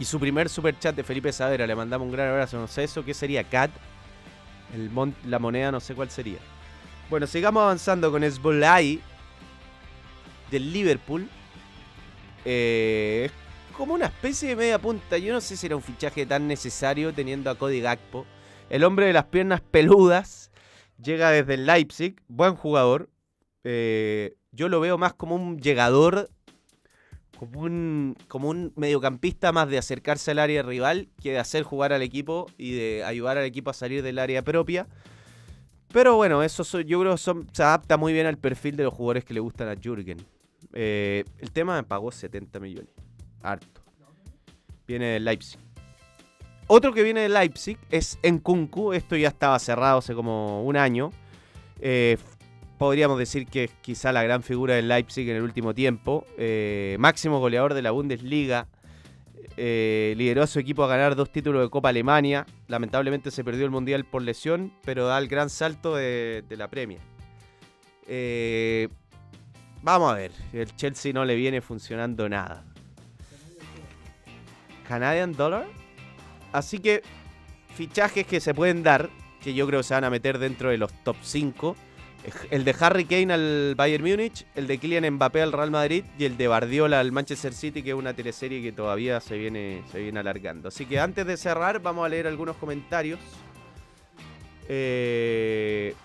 [0.01, 2.57] Y su primer super chat de Felipe Saavedra, le mandamos un gran abrazo.
[2.57, 3.43] No sé eso, ¿qué sería?
[3.43, 3.69] CAT.
[5.27, 6.39] La moneda, no sé cuál sería.
[7.07, 8.99] Bueno, sigamos avanzando con Esbolai
[10.49, 11.29] del Liverpool.
[12.45, 15.19] Eh, es como una especie de media punta.
[15.19, 18.25] Yo no sé si era un fichaje tan necesario teniendo a Cody Gakpo.
[18.71, 20.49] El hombre de las piernas peludas
[20.99, 22.15] llega desde el Leipzig.
[22.27, 23.11] Buen jugador.
[23.63, 26.31] Eh, yo lo veo más como un llegador.
[27.41, 31.91] Como un, como un mediocampista más de acercarse al área rival que de hacer jugar
[31.91, 34.85] al equipo y de ayudar al equipo a salir del área propia.
[35.91, 38.93] Pero bueno, eso so- yo creo son- se adapta muy bien al perfil de los
[38.93, 40.17] jugadores que le gustan a Jürgen.
[40.73, 42.91] Eh, el tema me pagó 70 millones.
[43.41, 43.81] Harto.
[44.87, 45.59] Viene del Leipzig.
[46.67, 48.93] Otro que viene de Leipzig es Nkunku.
[48.93, 51.09] Esto ya estaba cerrado hace como un año.
[51.79, 52.19] Eh,
[52.82, 56.25] podríamos decir que es quizá la gran figura del Leipzig en el último tiempo.
[56.36, 58.67] Eh, máximo goleador de la Bundesliga.
[59.55, 62.47] Eh, lideró a su equipo a ganar dos títulos de Copa Alemania.
[62.67, 67.01] Lamentablemente se perdió el Mundial por lesión, pero da el gran salto de, la Premier.
[68.07, 68.88] Eh,
[69.84, 72.65] vamos a ver, el Chelsea no le viene funcionando nada.
[74.88, 75.67] Canadian Dollar.
[76.51, 77.03] Así que
[77.75, 80.79] fichajes que se pueden dar, que yo creo que se van a meter dentro de
[80.79, 81.75] los top 5.
[82.51, 86.26] El de Harry Kane al Bayern Múnich, el de Kylian Mbappé al Real Madrid y
[86.26, 89.99] el de Bardiola al Manchester City, que es una teleserie que todavía se viene, se
[89.99, 90.67] viene alargando.
[90.67, 93.19] Así que antes de cerrar, vamos a leer algunos comentarios.
[94.69, 95.95] Eh,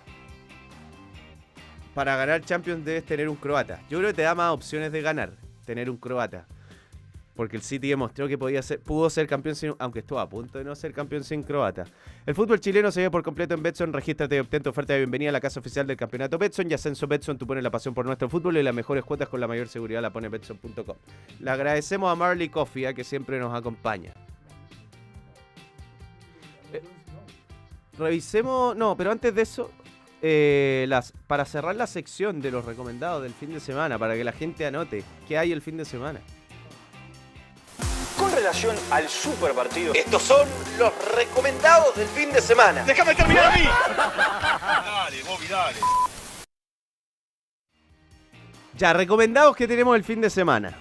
[1.94, 3.80] para ganar Champions debes tener un croata.
[3.90, 5.32] Yo creo que te da más opciones de ganar,
[5.64, 6.46] tener un croata.
[7.36, 10.58] Porque el City demostró que podía ser, pudo ser campeón, sin, aunque estuvo a punto
[10.58, 11.84] de no ser campeón sin croata.
[12.24, 13.92] El fútbol chileno se ve por completo en Betson.
[13.92, 16.70] Regístrate y obtén tu oferta de bienvenida a la casa oficial del campeonato Betson.
[16.70, 19.38] Y Ascenso Betson, tú pones la pasión por nuestro fútbol y las mejores cuotas con
[19.38, 20.96] la mayor seguridad la pone Betson.com.
[21.40, 24.14] Le agradecemos a Marley Coffee, a que siempre nos acompaña.
[26.72, 26.82] Eh,
[27.98, 29.70] revisemos, no, pero antes de eso,
[30.22, 34.24] eh, las, para cerrar la sección de los recomendados del fin de semana, para que
[34.24, 36.20] la gente anote qué hay el fin de semana.
[38.46, 39.92] Relación al super partido.
[39.92, 40.46] Estos son
[40.78, 42.84] los recomendados del fin de semana.
[42.84, 43.64] ¡Déjame terminar a mí!
[43.64, 45.78] dale, Bobby, dale.
[48.78, 50.78] Ya, recomendados que tenemos el fin de semana.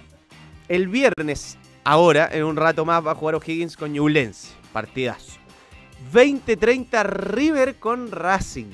[0.68, 4.52] El viernes, ahora, en un rato más, va a jugar O'Higgins con Ñublense.
[4.72, 5.32] Partidazo.
[6.12, 8.70] 20-30 River con Racing.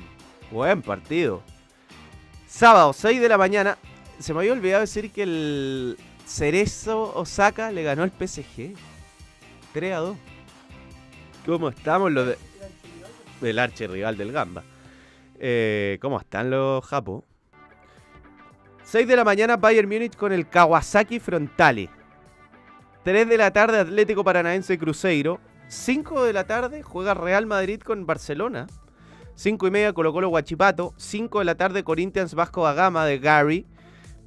[0.51, 1.41] Buen partido.
[2.47, 3.75] Sábado, 6 de la mañana.
[4.19, 8.75] Se me había olvidado decir que el Cerezo Osaka le ganó al PSG.
[9.73, 10.17] 3 a 2.
[11.45, 12.37] ¿Cómo estamos los de...
[13.41, 14.63] El archirrival del Gamba.
[15.39, 17.23] Eh, ¿Cómo están los japos?
[18.83, 21.89] 6 de la mañana Bayern Múnich con el Kawasaki Frontale.
[23.03, 25.39] 3 de la tarde Atlético Paranaense Cruzeiro.
[25.67, 28.67] 5 de la tarde juega Real Madrid con Barcelona.
[29.35, 30.93] 5 y media Colo Colo Guachipato.
[30.97, 33.65] 5 de la tarde Corinthians Vasco da Gama de Gary.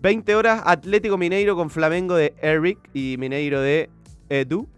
[0.00, 3.90] 20 horas Atlético Mineiro con Flamengo de Eric y Mineiro de
[4.28, 4.68] Edu.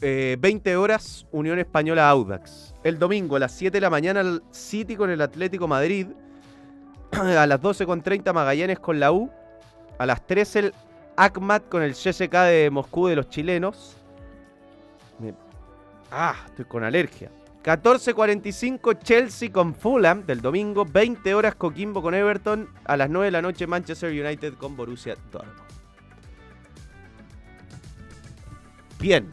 [0.00, 2.74] Eh, 20 horas Unión Española Audax.
[2.84, 6.08] El domingo a las 7 de la mañana el City con el Atlético Madrid.
[7.12, 9.30] a las 12.30 Magallanes con la U.
[9.98, 10.74] A las 13 el
[11.16, 13.96] ACMAT con el CSK de Moscú de los chilenos.
[16.10, 17.30] Ah, estoy con alergia.
[17.64, 20.84] 14.45 Chelsea con Fulham del domingo.
[20.84, 22.68] 20 horas Coquimbo con Everton.
[22.84, 25.64] A las 9 de la noche Manchester United con Borussia Dortmund.
[29.00, 29.30] Bien.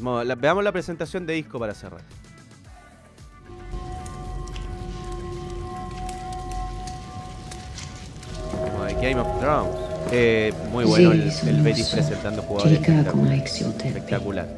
[0.00, 2.02] Veamos la presentación de disco para cerrar.
[8.70, 9.83] Como de Game of Thrones.
[10.12, 12.80] Eh, muy bueno el, el Betis presentando jugadores.
[12.80, 13.34] espectacular.
[13.34, 14.48] Espectacular.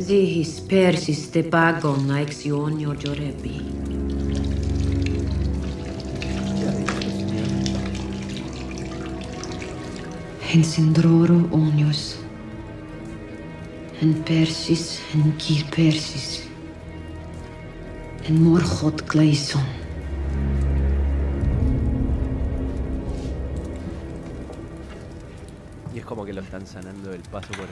[0.00, 3.62] Zihis persis te pagon aexionio jorebi.
[10.52, 12.16] En sindroro onios.
[14.02, 16.43] En persis en kir persis.
[18.26, 19.62] En morchot gleison.
[25.94, 27.68] Y es como que lo están sanando el paso por el.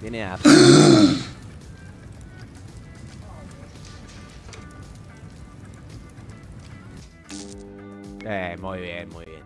[0.00, 0.38] Viene a.
[8.24, 9.42] Eh, muy bien, muy bien.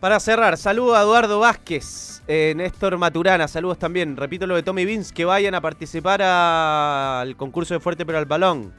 [0.00, 4.16] Para cerrar, saludo a Eduardo Vázquez, eh, Néstor Maturana, saludos también.
[4.16, 8.26] Repito lo de Tommy Vince, que vayan a participar al concurso de Fuerte pero al
[8.26, 8.72] balón.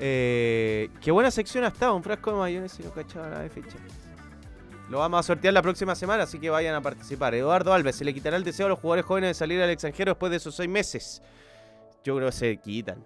[0.00, 3.48] Eh, qué buena sección ha estado, un frasco de mayonesa y no cachaba nada de
[3.48, 3.76] ficha.
[4.90, 7.34] Lo vamos a sortear la próxima semana, así que vayan a participar.
[7.34, 10.12] Eduardo Alves, ¿se le quitará el deseo a los jugadores jóvenes de salir al extranjero
[10.12, 11.22] después de esos seis meses?
[12.04, 13.04] Yo creo que se quitan.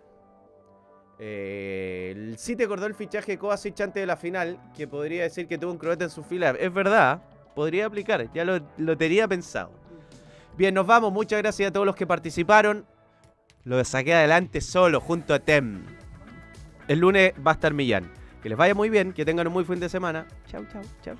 [1.19, 5.59] Eh, el City acordó el fichaje Kovacic antes de la final, que podría decir que
[5.59, 6.51] tuvo un croata en su fila.
[6.51, 7.23] Es verdad,
[7.55, 9.73] podría aplicar, ya lo, lo tenía pensado.
[10.57, 11.13] Bien, nos vamos.
[11.13, 12.87] Muchas gracias a todos los que participaron.
[13.65, 15.85] Lo saqué adelante solo, junto a Tem.
[16.89, 18.13] El lunes va a estar Millán.
[18.43, 20.27] Que les vaya muy bien, que tengan un muy fin de semana.
[20.51, 21.15] Chau, chau, chau.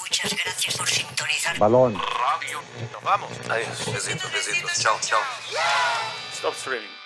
[0.00, 1.58] Muchas gracias por sintonizar.
[1.58, 1.94] Balón.
[1.94, 3.30] Nos vamos.
[3.50, 3.92] Adiós.
[3.92, 4.80] Besitos, besitos.
[4.80, 5.20] Chao, chao.
[6.32, 7.03] Stop streaming.